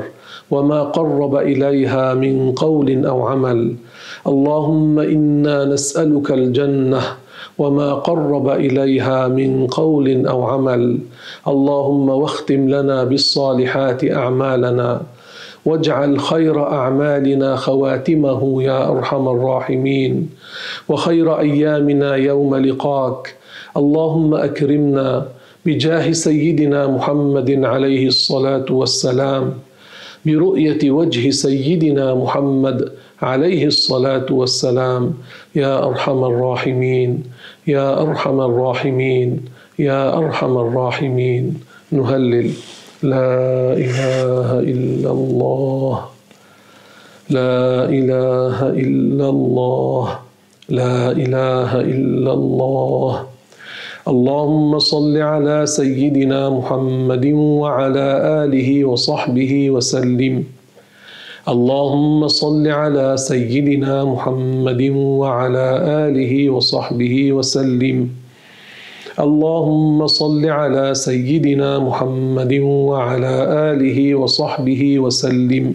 وما 0.51 0.83
قرب 0.83 1.35
إليها 1.35 2.13
من 2.13 2.51
قول 2.51 3.05
أو 3.05 3.27
عمل. 3.27 3.75
اللهم 4.27 4.99
إنا 4.99 5.65
نسألك 5.65 6.31
الجنة 6.31 7.01
وما 7.57 7.93
قرب 7.93 8.49
إليها 8.49 9.27
من 9.27 9.67
قول 9.67 10.27
أو 10.27 10.43
عمل. 10.43 10.99
اللهم 11.47 12.09
واختم 12.09 12.69
لنا 12.69 13.03
بالصالحات 13.03 14.03
أعمالنا 14.11 15.01
واجعل 15.65 16.19
خير 16.19 16.63
أعمالنا 16.63 17.55
خواتمه 17.55 18.63
يا 18.63 18.79
أرحم 18.89 19.27
الراحمين. 19.27 20.29
وخير 20.89 21.39
أيامنا 21.39 22.15
يوم 22.15 22.55
لقاك. 22.55 23.35
اللهم 23.77 24.33
أكرمنا 24.33 25.25
بجاه 25.65 26.11
سيدنا 26.11 26.87
محمد 26.87 27.63
عليه 27.65 28.07
الصلاة 28.07 28.65
والسلام 28.69 29.53
برؤية 30.25 30.91
وجه 30.91 31.29
سيدنا 31.29 32.15
محمد 32.15 32.91
عليه 33.21 33.65
الصلاة 33.65 34.25
والسلام. 34.31 35.13
يا 35.55 35.83
أرحم 35.83 36.23
الراحمين 36.23 37.23
يا 37.67 38.01
أرحم 38.01 38.41
الراحمين 38.41 39.45
يا 39.79 40.17
أرحم 40.17 40.57
الراحمين. 40.57 41.45
نهلل. 41.91 42.51
لا 43.03 43.73
إله 43.73 44.59
إلا 44.59 45.11
الله. 45.11 46.05
لا 47.29 47.85
إله 47.89 48.57
إلا 48.69 49.29
الله. 49.29 50.19
لا 50.69 51.11
إله 51.11 51.71
إلا 51.81 52.31
الله. 52.33 53.28
اللهم 54.09 54.79
صل 54.79 55.17
على 55.17 55.65
سيدنا 55.65 56.49
محمد 56.49 57.25
وعلى 57.33 58.07
آله 58.43 58.85
وصحبه 58.85 59.69
وسلم. 59.69 60.43
اللهم 61.47 62.27
صل 62.27 62.67
على 62.67 63.17
سيدنا 63.17 64.05
محمد 64.05 64.81
وعلى 65.21 65.67
آله 66.07 66.49
وصحبه 66.49 67.33
وسلم. 67.33 68.09
اللهم 69.19 70.07
صل 70.07 70.45
على 70.45 70.93
سيدنا 70.93 71.79
محمد 71.79 72.53
وعلى 72.59 73.35
آله 73.71 74.15
وصحبه 74.15 74.99
وسلم. 74.99 75.73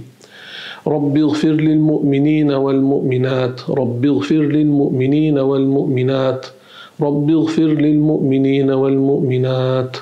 رب 0.87 1.19
اغفر 1.19 1.49
للمؤمنين 1.49 2.53
والمؤمنات. 2.53 3.71
رب 3.71 4.05
اغفر 4.05 4.43
للمؤمنين 4.43 5.39
والمؤمنات. 5.39 6.47
رب 7.01 7.31
اغفر 7.31 7.63
للمؤمنين 7.85 8.71
والمؤمنات 8.71 9.97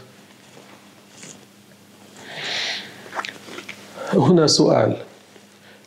هنا 4.14 4.47
سؤال 4.47 4.97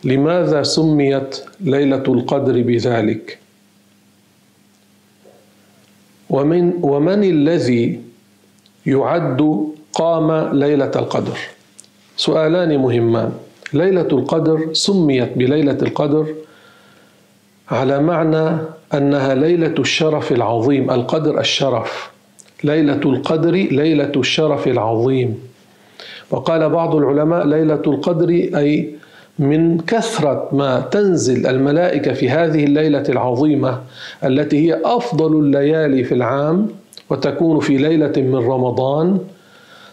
لماذا 0.04 0.64
سميت 0.64 1.42
ليلة 1.62 2.04
القدر 2.08 2.62
بذلك؟ 2.62 3.40
ومن 6.30 6.74
ومن 6.82 7.24
الذي 7.24 8.02
يعد 8.86 9.42
قام 9.94 10.30
ليلة 10.60 10.92
القدر؟ 10.96 11.38
سؤالان 12.18 12.78
مهمان 12.78 13.32
ليلة 13.74 14.08
القدر 14.12 14.74
سميت 14.74 15.38
بليلة 15.38 15.78
القدر 15.82 16.26
على 17.72 18.00
معنى 18.00 18.58
أنها 18.94 19.36
ليلة 19.36 19.74
الشرف 19.80 20.32
العظيم 20.32 20.92
القدر 20.92 21.40
الشرف. 21.40 22.10
ليلة 22.64 23.02
القدر 23.06 23.52
ليلة 23.52 24.12
الشرف 24.16 24.68
العظيم. 24.68 25.40
وقال 26.32 26.70
بعض 26.70 26.96
العلماء 26.96 27.46
ليلة 27.48 27.82
القدر 27.88 28.30
أي 28.30 28.90
من 29.40 29.78
كثرة 29.78 30.50
ما 30.52 30.80
تنزل 30.80 31.48
الملائكة 31.48 32.14
في 32.14 32.30
هذه 32.30 32.64
الليلة 32.64 33.04
العظيمة 33.10 33.82
التي 34.24 34.68
هي 34.68 34.82
أفضل 34.86 35.40
الليالي 35.40 36.04
في 36.04 36.14
العام 36.14 36.68
وتكون 37.10 37.60
في 37.60 37.78
ليلة 37.78 38.14
من 38.18 38.36
رمضان 38.36 39.20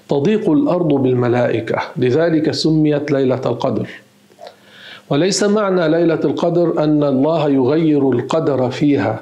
تضيق 0.09 0.51
الأرض 0.51 0.89
بالملائكة. 0.89 1.79
لذلك 1.97 2.51
سميت 2.51 3.13
ليلة 3.13 3.41
القدر. 3.47 3.89
وليس 5.11 5.43
معنى 5.45 5.89
ليلة 5.89 6.21
القدر 6.25 6.85
أن 6.85 7.05
الله 7.05 7.49
يغير 7.49 8.11
القدر 8.11 8.71
فيها 8.71 9.21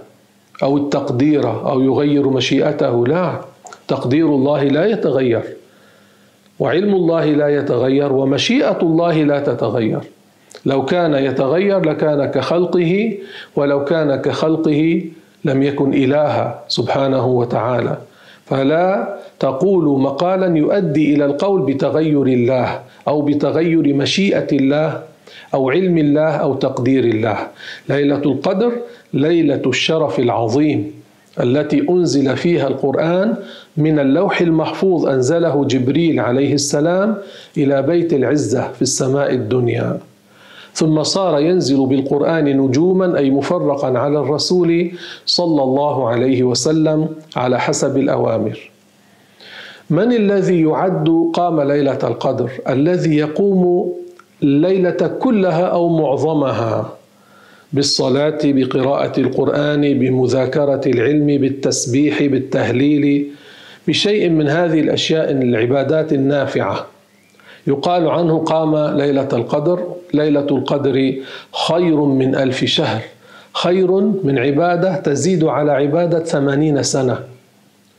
أو 0.62 0.76
التقدير 0.76 1.51
أو 1.70 1.81
يغير 1.81 2.28
مشيئته 2.28 3.07
لا. 3.07 3.41
تقدير 3.89 4.26
الله 4.26 4.64
لا 4.64 4.87
يتغير 4.87 5.43
وعلم 6.59 6.95
الله 6.95 7.24
لا 7.24 7.49
يتغير 7.49 8.12
ومشيئة 8.12 8.78
الله 8.83 9.22
لا 9.22 9.41
تتغير. 9.41 10.01
لو 10.66 10.85
كان 10.85 11.14
يتغير 11.14 11.81
لكان 11.81 12.24
كخلقه 12.26 13.18
ولو 13.57 13.85
كان 13.85 14.16
كخلقه 14.16 15.03
لم 15.45 15.62
يكن 15.62 15.95
إلها 15.95 16.64
سبحانه 16.68 17.26
وتعالى. 17.26 17.97
فلا 18.47 19.16
تقول 19.39 20.01
مقالا 20.01 20.59
يؤدي 20.59 21.14
إلى 21.14 21.24
القول 21.24 21.62
بتغير 21.62 22.22
الله 22.22 22.81
أو 23.09 23.22
بتغير 23.22 23.95
مشيئة 23.95 24.47
الله 24.53 25.03
أو 25.55 25.70
علم 25.70 25.99
الله 25.99 26.31
أو 26.31 26.55
تقدير 26.55 27.05
الله. 27.05 27.39
ليلة 27.89 28.16
القدر 28.16 28.72
ليلة 29.14 29.62
الشرف 29.66 30.18
العظيم 30.18 30.93
التي 31.41 31.87
أنزل 31.91 32.37
فيها 32.37 32.68
القرآن 32.68 33.35
من 33.76 33.99
اللوح 33.99 34.41
المحفوظ 34.41 35.07
أنزله 35.07 35.64
جبريل 35.64 36.20
عليه 36.20 36.55
السلام 36.55 37.16
إلى 37.57 37.83
بيت 37.83 38.12
العزة 38.12 38.72
في 38.72 38.83
السماء 38.83 39.35
الدنيا. 39.35 39.99
ثم 40.74 41.03
صار 41.03 41.41
ينزل 41.41 41.87
بالقرآن 41.87 42.45
نجوما 42.45 43.18
أي 43.18 43.31
مفرقا 43.31 43.99
على 43.99 44.18
الرسول 44.18 44.91
صلى 45.26 45.62
الله 45.62 46.09
عليه 46.09 46.43
وسلم 46.43 47.09
على 47.37 47.61
حسب 47.61 47.97
الأوامر. 47.99 48.70
من 49.91 50.12
الذي 50.12 50.62
يعد 50.62 51.31
قام 51.33 51.61
ليلة 51.61 51.99
القدر؟ 52.05 52.51
الذي 52.68 53.16
يقوم 53.16 53.93
الليلة 54.43 54.91
كلها 55.20 55.64
أو 55.64 55.88
معظمها 55.88 56.93
بالصلاة 57.72 58.38
بقراءة 58.45 59.20
القرآن 59.20 59.80
بمذاكرة 59.80 60.80
العلم 60.86 61.26
بالتسبيح 61.26 62.22
بالتهليل 62.22 63.26
بشيء 63.88 64.28
من 64.28 64.49
هذه 64.49 64.80
الأشياء 64.80 65.30
العبادات 65.30 66.12
النافعة. 66.12 66.86
يقال 67.66 68.09
عنه 68.09 68.38
قام 68.38 68.97
ليلة 68.97 69.28
القدر. 69.32 69.95
ليلة 70.14 70.47
القدر 70.51 71.14
خير 71.68 71.97
من 72.05 72.34
ألف 72.34 72.64
شهر. 72.64 73.01
خير 73.53 74.01
من 74.01 74.38
عبادة 74.38 74.97
تزيد 74.97 75.45
على 75.45 75.72
عبادة 75.72 76.24
ثمانين 76.24 76.82
سنة. 76.82 77.18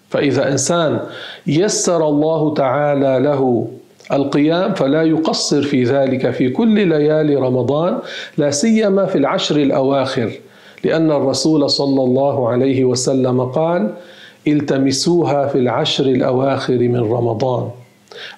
فإذا 0.10 0.52
إنسان 0.52 1.00
يسر 1.48 2.08
الله 2.08 2.54
تعالى 2.54 3.20
له 3.24 3.68
القيام 4.14 4.74
فلا 4.74 5.04
يقصر 5.04 5.62
في 5.62 5.84
ذلك 5.84 6.32
في 6.32 6.50
كل 6.50 6.88
ليالي 6.88 7.36
رمضان 7.36 8.00
لا 8.38 8.52
سيما 8.52 9.06
في 9.06 9.18
العشر 9.18 9.56
الأواخر 9.56 10.32
لأن 10.84 11.12
الرسول 11.12 11.70
صلى 11.70 12.04
الله 12.04 12.50
عليه 12.50 12.86
وسلم 12.86 13.42
قال 13.42 13.94
التمسوها 14.48 15.48
في 15.48 15.58
العشر 15.58 16.06
الأواخر 16.06 16.78
من 16.78 17.00
رمضان. 17.00 17.70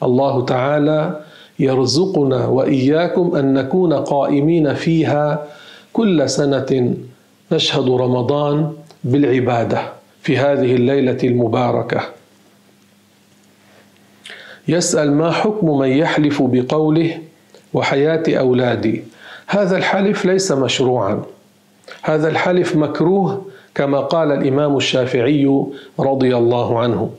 الله 0.04 0.46
تعالى 0.46 1.20
يرزقنا 1.60 2.48
وإياكم 2.48 3.36
أن 3.36 3.54
نكون 3.54 3.94
قائمين 3.94 4.74
فيها 4.74 5.44
كل 5.94 6.30
سنة 6.30 6.94
نشهد 7.52 7.90
رمضان 7.90 8.72
بالعبادة 9.04 9.82
في 10.22 10.38
هذه 10.38 10.76
الليلة 10.76 11.18
المباركة. 11.24 12.02
يسأل 14.68 15.14
ما 15.14 15.32
حكم 15.32 15.78
من 15.78 15.88
يحلف 15.88 16.42
بقوله 16.42 17.18
وحياة 17.74 18.24
أولادي؟ 18.30 19.04
هذا 19.48 19.78
الحلف 19.78 20.26
ليس 20.26 20.52
مشروعا. 20.52 21.24
هذا 22.02 22.30
الحلف 22.30 22.76
مكروه 22.76 23.46
كما 23.76 24.00
قال 24.00 24.32
الإمام 24.32 24.78
الشافعي 24.78 25.66
رضي 26.00 26.38
الله 26.38 26.80
عنه. 26.80 27.10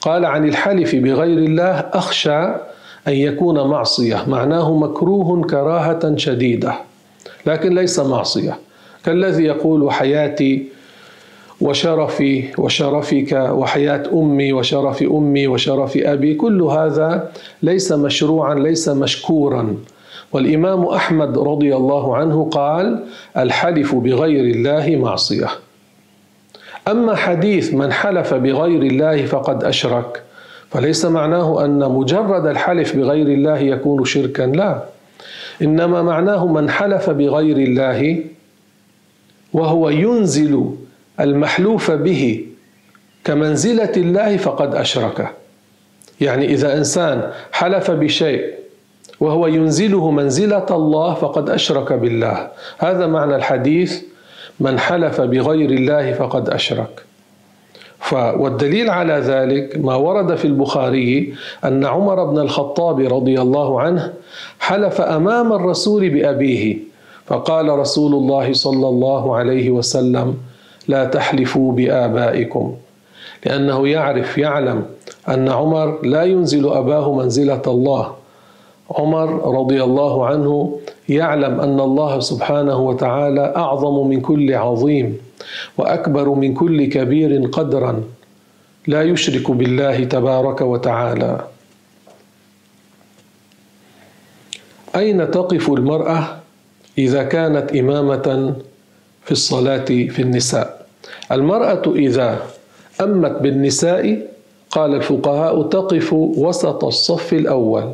قال 0.00 0.24
عن 0.24 0.48
الحلف 0.48 0.94
بغير 0.94 1.38
الله 1.38 1.90
أخشى 1.92 2.42
أن 3.08 3.12
يكون 3.12 3.70
معصية. 3.70 4.24
معناه 4.28 4.74
مكروه 4.76 5.42
كراهة 5.42 6.16
شديدة 6.16 6.74
لكن 7.46 7.74
ليس 7.74 7.98
معصية. 7.98 8.58
كالذي 9.04 9.44
يقول 9.44 9.92
حياتي 9.92 10.68
وشرفي 11.60 12.44
وشرفك 12.58 13.32
وحياة 13.32 14.02
أمي 14.12 14.52
وشرف 14.52 15.02
أمي 15.02 15.46
وشرف 15.46 15.96
أبي 15.96 16.34
كل 16.34 16.62
هذا 16.62 17.30
ليس 17.62 17.92
مشروعا 17.92 18.54
ليس 18.54 18.88
مشكورا. 18.88 19.76
والإمام 20.32 20.84
أحمد 20.84 21.38
رضي 21.38 21.76
الله 21.76 22.16
عنه 22.16 22.48
قال 22.52 23.04
الحلف 23.36 23.94
بغير 23.94 24.44
الله 24.44 24.96
معصية. 24.96 25.48
أما 26.88 27.14
حديث 27.14 27.74
من 27.74 27.92
حلف 27.92 28.34
بغير 28.34 28.82
الله 28.82 29.26
فقد 29.26 29.64
أشرك 29.64 30.22
فليس 30.70 31.04
معناه 31.04 31.64
أن 31.64 31.78
مجرد 31.92 32.46
الحلف 32.46 32.96
بغير 32.96 33.26
الله 33.26 33.58
يكون 33.58 34.04
شركا 34.04 34.42
لا. 34.42 34.82
إنما 35.62 36.02
معناه 36.02 36.46
من 36.46 36.70
حلف 36.70 37.10
بغير 37.10 37.56
الله 37.56 38.24
وهو 39.52 39.88
ينزل 39.90 40.70
المحلوف 41.20 41.90
به 41.90 42.44
كمنزلة 43.24 43.92
الله 43.96 44.36
فقد 44.36 44.74
أشرك 44.74 45.28
يعني 46.20 46.44
إذا 46.46 46.76
إنسان 46.78 47.30
حلف 47.52 47.90
بشيء 47.90 48.54
وهو 49.20 49.46
ينزله 49.46 50.10
منزلة 50.10 50.66
الله 50.70 51.14
فقد 51.14 51.50
أشرك 51.50 51.92
بالله. 51.92 52.48
هذا 52.78 53.06
معنى 53.06 53.36
الحديث 53.36 54.02
من 54.60 54.78
حلف 54.78 55.20
بغير 55.20 55.70
الله 55.70 56.12
فقد 56.12 56.50
أشرك. 56.50 57.04
والدليل 58.12 58.90
على 58.90 59.12
ذلك 59.12 59.78
ما 59.78 59.94
ورد 59.94 60.34
في 60.34 60.44
البخاري 60.44 61.34
أن 61.64 61.84
عمر 61.86 62.24
بن 62.24 62.38
الخطاب 62.38 63.00
رضي 63.00 63.40
الله 63.40 63.80
عنه 63.80 64.12
حلف 64.60 65.00
أمام 65.00 65.52
الرسول 65.52 66.10
بأبيه. 66.10 66.78
فقال 67.26 67.68
رسول 67.68 68.14
الله 68.14 68.52
صلى 68.52 68.88
الله 68.88 69.36
عليه 69.36 69.70
وسلم 69.70 70.36
لا 70.88 71.04
تحلفوا 71.04 71.72
بآبائكم. 71.72 72.74
لأنه 73.46 73.88
يعرف 73.88 74.38
يعلم 74.38 74.84
أن 75.28 75.48
عمر 75.48 76.06
لا 76.06 76.22
ينزل 76.22 76.68
أباه 76.68 77.14
منزلة 77.14 77.62
الله. 77.66 78.14
عمر 78.90 79.28
رضي 79.58 79.82
الله 79.82 80.26
عنه 80.26 80.80
يعلم 81.08 81.60
أن 81.60 81.80
الله 81.80 82.20
سبحانه 82.20 82.78
وتعالى 82.80 83.52
أعظم 83.56 84.08
من 84.08 84.20
كل 84.20 84.54
عظيم 84.54 85.18
وأكبر 85.78 86.28
من 86.28 86.54
كل 86.54 86.84
كبير 86.84 87.46
قدرا. 87.46 88.02
لا 88.86 89.02
يشرك 89.02 89.50
بالله 89.50 90.04
تبارك 90.04 90.60
وتعالى. 90.60 91.40
أين 94.96 95.30
تقف 95.30 95.70
المرأة 95.70 96.36
إذا 96.98 97.22
كانت 97.22 97.76
إمامة 97.76 98.56
في 99.30 99.36
الصلاة 99.36 99.84
في 99.84 100.22
النساء. 100.22 100.86
المرأة 101.32 101.82
إذا 101.86 102.38
أمت 103.00 103.42
بالنساء 103.42 104.26
قال 104.70 104.94
الفقهاء 104.94 105.62
تقف 105.62 106.12
وسط 106.12 106.84
الصف 106.84 107.32
الأول. 107.32 107.84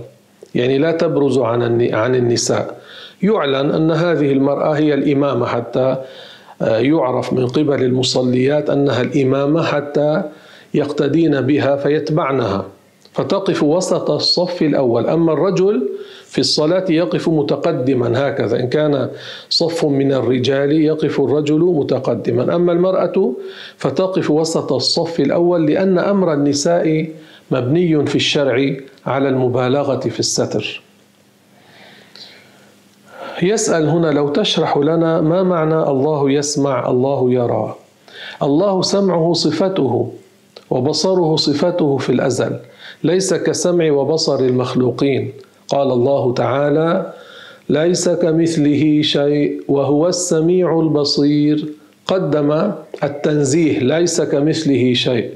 يعني 0.55 0.79
لا 0.79 0.93
تبرز 0.93 1.39
عن 1.39 1.93
عن 1.95 2.15
النساء. 2.15 2.81
يعلن 3.23 3.71
أن 3.71 3.91
هذه 3.91 4.33
المرأة 4.33 4.73
هي 4.73 4.95
الإمامة 4.95 5.47
حتى 5.47 5.97
آه، 6.63 6.79
يعرف 6.79 7.33
من 7.33 7.47
قبل 7.47 7.83
المصليات 7.83 8.71
أنها 8.71 9.03
الإمامة 9.03 9.63
حتى 9.63 10.23
يقتدين 10.75 11.41
بها 11.41 11.77
فيتبعنها. 11.77 12.65
فتقف 13.13 13.63
وسط 13.63 14.11
الصف 14.11 14.63
الأول. 14.63 15.07
أما 15.07 15.33
الرجل 15.33 15.89
في 16.37 16.43
الصلاة 16.43 16.85
يقف 16.91 17.29
متقدما 17.29 18.29
هكذا. 18.29 18.61
إن 18.61 18.69
كان 18.69 19.11
صف 19.49 19.85
من 19.85 20.13
الرجال 20.13 20.73
يقف 20.73 21.21
الرجل 21.21 21.61
متقدما. 21.61 22.55
أما 22.55 22.73
المرأة 22.73 23.33
فتقف 23.77 24.31
وسط 24.31 24.73
الصف 24.73 25.21
الأول 25.21 25.67
لأن 25.67 25.99
أمر 25.99 26.33
النساء 26.33 27.09
مبني 27.51 28.07
في 28.07 28.17
الشرع 28.17 28.77
على 29.07 29.29
المبالغة 29.29 30.01
في 30.01 30.21
الستر. 30.21 30.83
يسأل 33.43 33.89
هنا 33.89 34.07
لو 34.07 34.29
تشرح 34.29 34.77
لنا 34.77 35.21
ما 35.21 35.43
معنى 35.43 35.83
الله 35.83 36.31
يسمع 36.31 36.91
الله 36.91 37.33
يرى. 37.33 37.77
الله 38.43 38.83
سمعه 38.83 39.33
صفته 39.33 40.13
وبصره 40.71 41.37
صفته 41.37 41.97
في 41.97 42.11
الأزل 42.11 42.57
ليس 43.05 43.35
كسمع 43.35 43.91
وبصر 43.93 44.39
المخلوقين. 44.39 45.33
قال 45.69 45.93
الله 45.93 46.35
تعالى 46.35 47.13
ليس 47.69 48.09
كمثله 48.09 49.03
شيء 49.03 49.63
وهو 49.69 50.09
السميع 50.09 50.81
البصير. 50.81 51.67
قدم 52.07 52.73
التنزيه 53.05 53.79
ليس 53.79 54.21
كمثله 54.21 54.95
شيء 54.95 55.31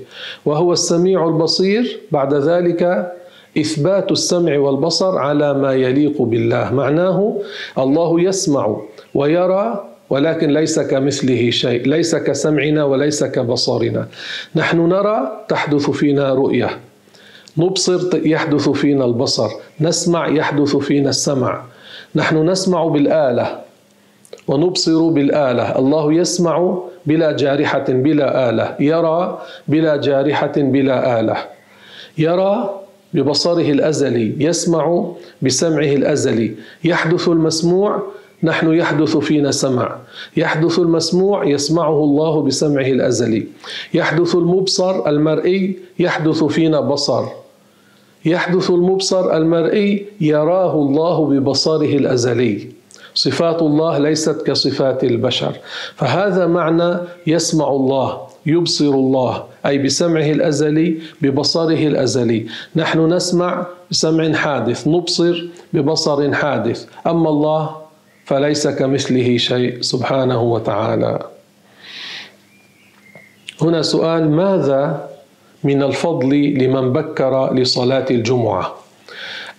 وهو 0.46 0.72
السميع 0.72 1.28
البصير. 1.28 2.00
بعد 2.12 2.34
ذلك 2.34 3.12
إثبات 3.58 4.12
السمع 4.12 4.58
والبصر 4.58 5.18
على 5.18 5.54
ما 5.54 5.74
يليق 5.74 6.22
بالله. 6.22 6.74
معناه 6.74 7.18
الله 7.78 8.20
يسمع 8.20 8.76
ويرى 9.14 9.84
ولكن 10.10 10.50
ليس 10.50 10.80
كمثله 10.80 11.50
شيء 11.50 11.88
ليس 11.88 12.14
كسمعنا 12.16 12.84
وليس 12.84 13.24
كبصرنا. 13.24 14.08
نحن 14.56 14.78
نرى 14.88 15.44
تحدث 15.48 15.90
فينا 15.90 16.34
رؤية 16.34 16.70
نبصر 17.58 18.26
يحدث 18.26 18.68
فينا 18.68 19.04
البصر. 19.04 19.50
نسمع 19.80 20.28
يحدث 20.28 20.76
فينا 20.76 21.10
السمع. 21.10 21.62
نحن 22.14 22.50
نسمع 22.50 22.84
بالآلة 22.84 23.60
ونبصر 24.48 25.08
بالآلة. 25.08 25.78
الله 25.78 26.12
يسمع 26.12 26.78
بلا 27.06 27.32
جارحة 27.32 27.84
بلا 27.88 28.50
آلة. 28.50 28.76
يرى 28.80 29.42
بلا 29.68 29.96
جارحة 29.96 30.52
بلا 30.56 31.20
آلة. 31.20 31.36
يرى 32.18 32.80
ببصره 33.14 33.70
الأزلي. 33.70 34.34
يسمع 34.38 35.06
بسمعه 35.42 35.92
الأزلي. 35.92 36.54
يحدث 36.84 37.28
المسموع 37.28 38.02
نحن 38.42 38.74
يحدث 38.74 39.16
فينا 39.16 39.50
سمع. 39.50 39.96
يحدث 40.36 40.78
المسموع 40.78 41.44
يسمعه 41.44 42.04
الله 42.04 42.42
بسمعه 42.42 42.86
الأزلي. 42.86 43.46
يحدث 43.94 44.34
المبصر 44.34 45.08
المرئي 45.08 45.76
يحدث 45.98 46.44
فينا 46.44 46.80
بصر. 46.80 47.39
يحدث 48.24 48.70
المبصر 48.70 49.36
المرئي 49.36 50.06
يراه 50.20 50.74
الله 50.74 51.26
ببصره 51.26 51.96
الأزلي. 51.96 52.68
صفات 53.14 53.62
الله 53.62 53.98
ليست 53.98 54.42
كصفات 54.46 55.04
البشر. 55.04 55.52
فهذا 55.96 56.46
معنى 56.46 56.98
يسمع 57.26 57.68
الله 57.68 58.20
يبصر 58.46 58.84
الله 58.84 59.44
أي 59.66 59.78
بسمعه 59.78 60.30
الأزلي 60.30 60.98
ببصره 61.22 61.86
الأزلي. 61.86 62.46
نحن 62.76 63.12
نسمع 63.12 63.66
بسمع 63.90 64.32
حادث 64.32 64.88
نبصر 64.88 65.44
ببصر 65.72 66.32
حادث. 66.32 66.86
أما 67.06 67.28
الله 67.30 67.76
فليس 68.24 68.68
كمثله 68.68 69.36
شيء 69.36 69.80
سبحانه 69.80 70.42
وتعالى. 70.42 71.18
هنا 73.62 73.82
سؤال 73.82 74.30
ماذا 74.30 75.09
من 75.64 75.82
الفضل 75.82 76.28
لمن 76.58 76.92
بكر 76.92 77.54
لصلاة 77.54 78.04
الجمعة. 78.10 78.74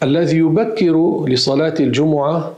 الذي 0.04 0.38
يبكر 0.38 1.26
لصلاة 1.28 1.74
الجمعة 1.80 2.52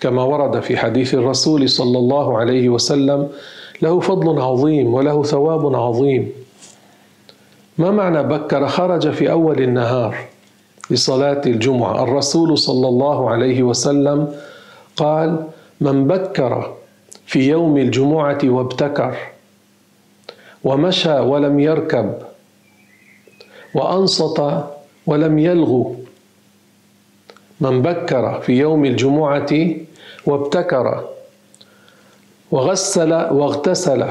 كما 0.00 0.22
ورد 0.22 0.60
في 0.60 0.76
حديث 0.76 1.14
الرسول 1.14 1.68
صلى 1.68 1.98
الله 1.98 2.38
عليه 2.38 2.68
وسلم 2.68 3.28
له 3.82 4.00
فضل 4.00 4.40
عظيم 4.40 4.94
وله 4.94 5.22
ثواب 5.22 5.74
عظيم. 5.76 6.32
ما 7.78 7.90
معنى 7.90 8.22
بكر؟ 8.22 8.68
خرج 8.68 9.10
في 9.10 9.30
أول 9.30 9.62
النهار 9.62 10.16
لصلاة 10.90 11.40
الجمعة. 11.46 12.02
الرسول 12.04 12.58
صلى 12.58 12.88
الله 12.88 13.30
عليه 13.30 13.62
وسلم 13.62 14.28
قال 14.96 15.36
من 15.80 16.06
بكر 16.06 16.72
في 17.26 17.48
يوم 17.48 17.76
الجمعة 17.76 18.38
وابتكر 18.44 19.16
ومشى 20.64 21.18
ولم 21.18 21.60
يركب 21.60 22.14
وأنصت 23.74 24.42
ولم 25.06 25.38
يلغو. 25.38 25.96
من 27.60 27.82
بكر 27.82 28.40
في 28.40 28.52
يوم 28.52 28.84
الجمعة 28.84 29.52
وابتكر 30.26 31.04
وغسل 32.50 33.12
واغتسل 33.12 34.06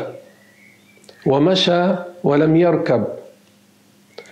ومشى 1.26 1.84
ولم 2.24 2.56
يركب 2.56 3.04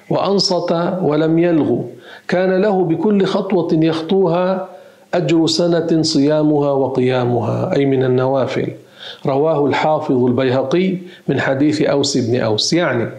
وأنصت 0.10 0.72
ولم 1.02 1.40
يلغو. 1.40 1.90
كان 2.28 2.62
له 2.62 2.84
بكل 2.84 3.26
خطوة 3.26 3.70
يخطوها 3.74 4.70
أجر 5.14 5.48
سنة 5.48 6.02
صيامها 6.02 6.72
وقيامها 6.72 7.76
أي 7.76 7.86
من 7.86 8.04
النوافل. 8.04 8.72
رواه 9.26 9.66
الحافظ 9.66 10.26
البيهقي 10.26 10.98
من 11.28 11.40
حديث 11.40 11.82
أوس 11.82 12.18
بن 12.18 12.40
أوس. 12.40 12.74
يعني 12.74 13.10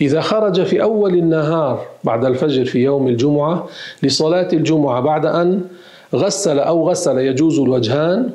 إذا 0.00 0.20
خرج 0.20 0.62
في 0.62 0.82
أول 0.82 1.14
النهار 1.14 1.86
بعد 2.04 2.24
الفجر 2.24 2.64
في 2.64 2.78
يوم 2.78 3.08
الجمعة 3.08 3.68
لصلاة 4.02 4.48
الجمعة 4.52 5.00
بعد 5.00 5.26
أن 5.26 5.60
غسل 6.14 6.58
أو 6.58 6.90
غسل 6.90 7.18
يجوز 7.18 7.58
الوجهان 7.58 8.30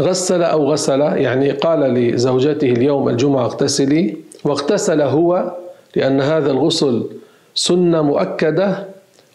غسل 0.00 0.42
أو 0.42 0.72
غسل 0.72 1.00
يعني 1.00 1.50
قال 1.50 1.80
لزوجته 1.80 2.66
اليوم 2.66 3.08
الجمعة 3.08 3.44
اغتسلي 3.44 4.16
واغتسل 4.44 5.00
هو 5.00 5.52
لأن 5.96 6.20
هذا 6.20 6.50
الغسل 6.50 7.06
سنة 7.54 8.02
مؤكدة 8.02 8.84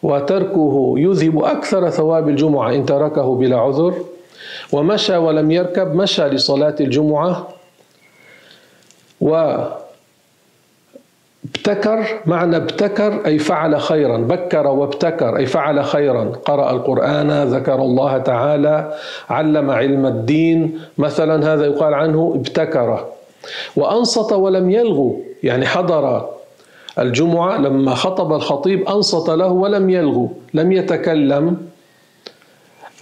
وتركه 0.02 0.94
يذهب 0.96 1.44
أكثر 1.44 1.90
ثواب 1.90 2.28
الجمعة 2.28 2.74
إن 2.74 2.86
تركه 2.86 3.34
بلا 3.34 3.56
عذر. 3.56 3.94
ومشى 4.72 5.16
ولم 5.16 5.50
يركب 5.50 5.94
مشى 5.94 6.22
لصلاة 6.22 6.74
الجمعة 6.80 7.48
و 9.20 9.56
ابتكر 11.44 12.20
معنى 12.26 12.56
ابتكر 12.56 13.26
أي 13.26 13.38
فعل 13.38 13.80
خيرا 13.80 14.16
بكر 14.16 14.66
وابتكر 14.66 15.36
أي 15.36 15.46
فعل 15.46 15.84
خيرا. 15.84 16.32
قرأ 16.44 16.70
القرآن 16.70 17.42
ذكر 17.42 17.74
الله 17.74 18.18
تعالى 18.18 18.94
علم 19.30 19.70
علم 19.70 20.06
الدين. 20.06 20.80
مثلا 20.98 21.54
هذا 21.54 21.66
يقال 21.66 21.94
عنه 21.94 22.32
ابتكر. 22.36 23.06
وأنصت 23.76 24.32
ولم 24.32 24.70
يلغو 24.70 25.20
يعني 25.42 25.66
حضر 25.66 26.28
الجمعة 26.98 27.58
لما 27.58 27.94
خطب 27.94 28.32
الخطيب 28.32 28.88
أنصت 28.88 29.30
له 29.30 29.48
ولم 29.52 29.90
يلغو 29.90 30.32
لم 30.54 30.72
يتكلم. 30.72 31.71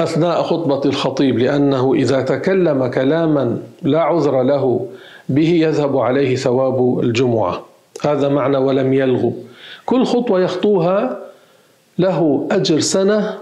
أثناء 0.01 0.43
خطبة 0.43 0.81
الخطيب 0.85 1.39
لأنه 1.39 1.95
إذا 1.95 2.21
تكلم 2.23 2.87
كلاما 2.87 3.59
لا 3.83 4.01
عذر 4.01 4.43
له 4.43 4.87
به 5.29 5.49
يذهب 5.49 5.97
عليه 5.99 6.37
ثواب 6.37 7.01
الجمعة. 7.03 7.63
هذا 8.05 8.29
معنى 8.29 8.57
ولم 8.57 8.93
يلغو. 8.93 9.33
كل 9.87 10.05
خطوة 10.05 10.41
يخطوها 10.41 11.19
له 11.99 12.47
أجر 12.51 12.81
سنة 12.81 13.39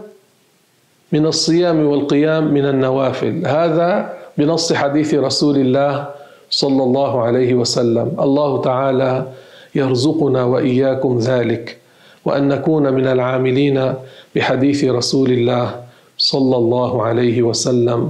من 1.13 1.27
الصيام 1.27 1.87
والقيام 1.87 2.55
من 2.55 2.65
النوافل. 2.65 3.47
هذا 3.47 4.13
بنص 4.39 4.73
حديث 4.73 5.15
رسول 5.15 5.57
الله 5.57 6.07
صلى 6.51 6.83
الله 6.83 7.23
عليه 7.23 7.55
وسلم. 7.55 8.17
الله 8.21 8.63
تعالى 8.63 9.27
يرزقنا 9.75 10.45
وإياكم 10.45 11.19
ذلك 11.19 11.77
وأن 12.25 12.49
نكون 12.49 12.93
من 12.93 13.07
العاملين 13.07 13.95
بحديث 14.35 14.85
رسول 14.85 15.31
الله 15.31 15.88
صلى 16.29 16.57
الله 16.57 16.93
عليه 17.03 17.43
وسلم. 17.43 18.01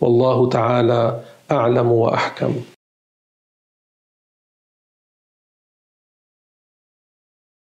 والله 0.00 0.48
تعالى 0.48 1.20
أعلم 1.50 1.92
وأحكم. 1.92 2.75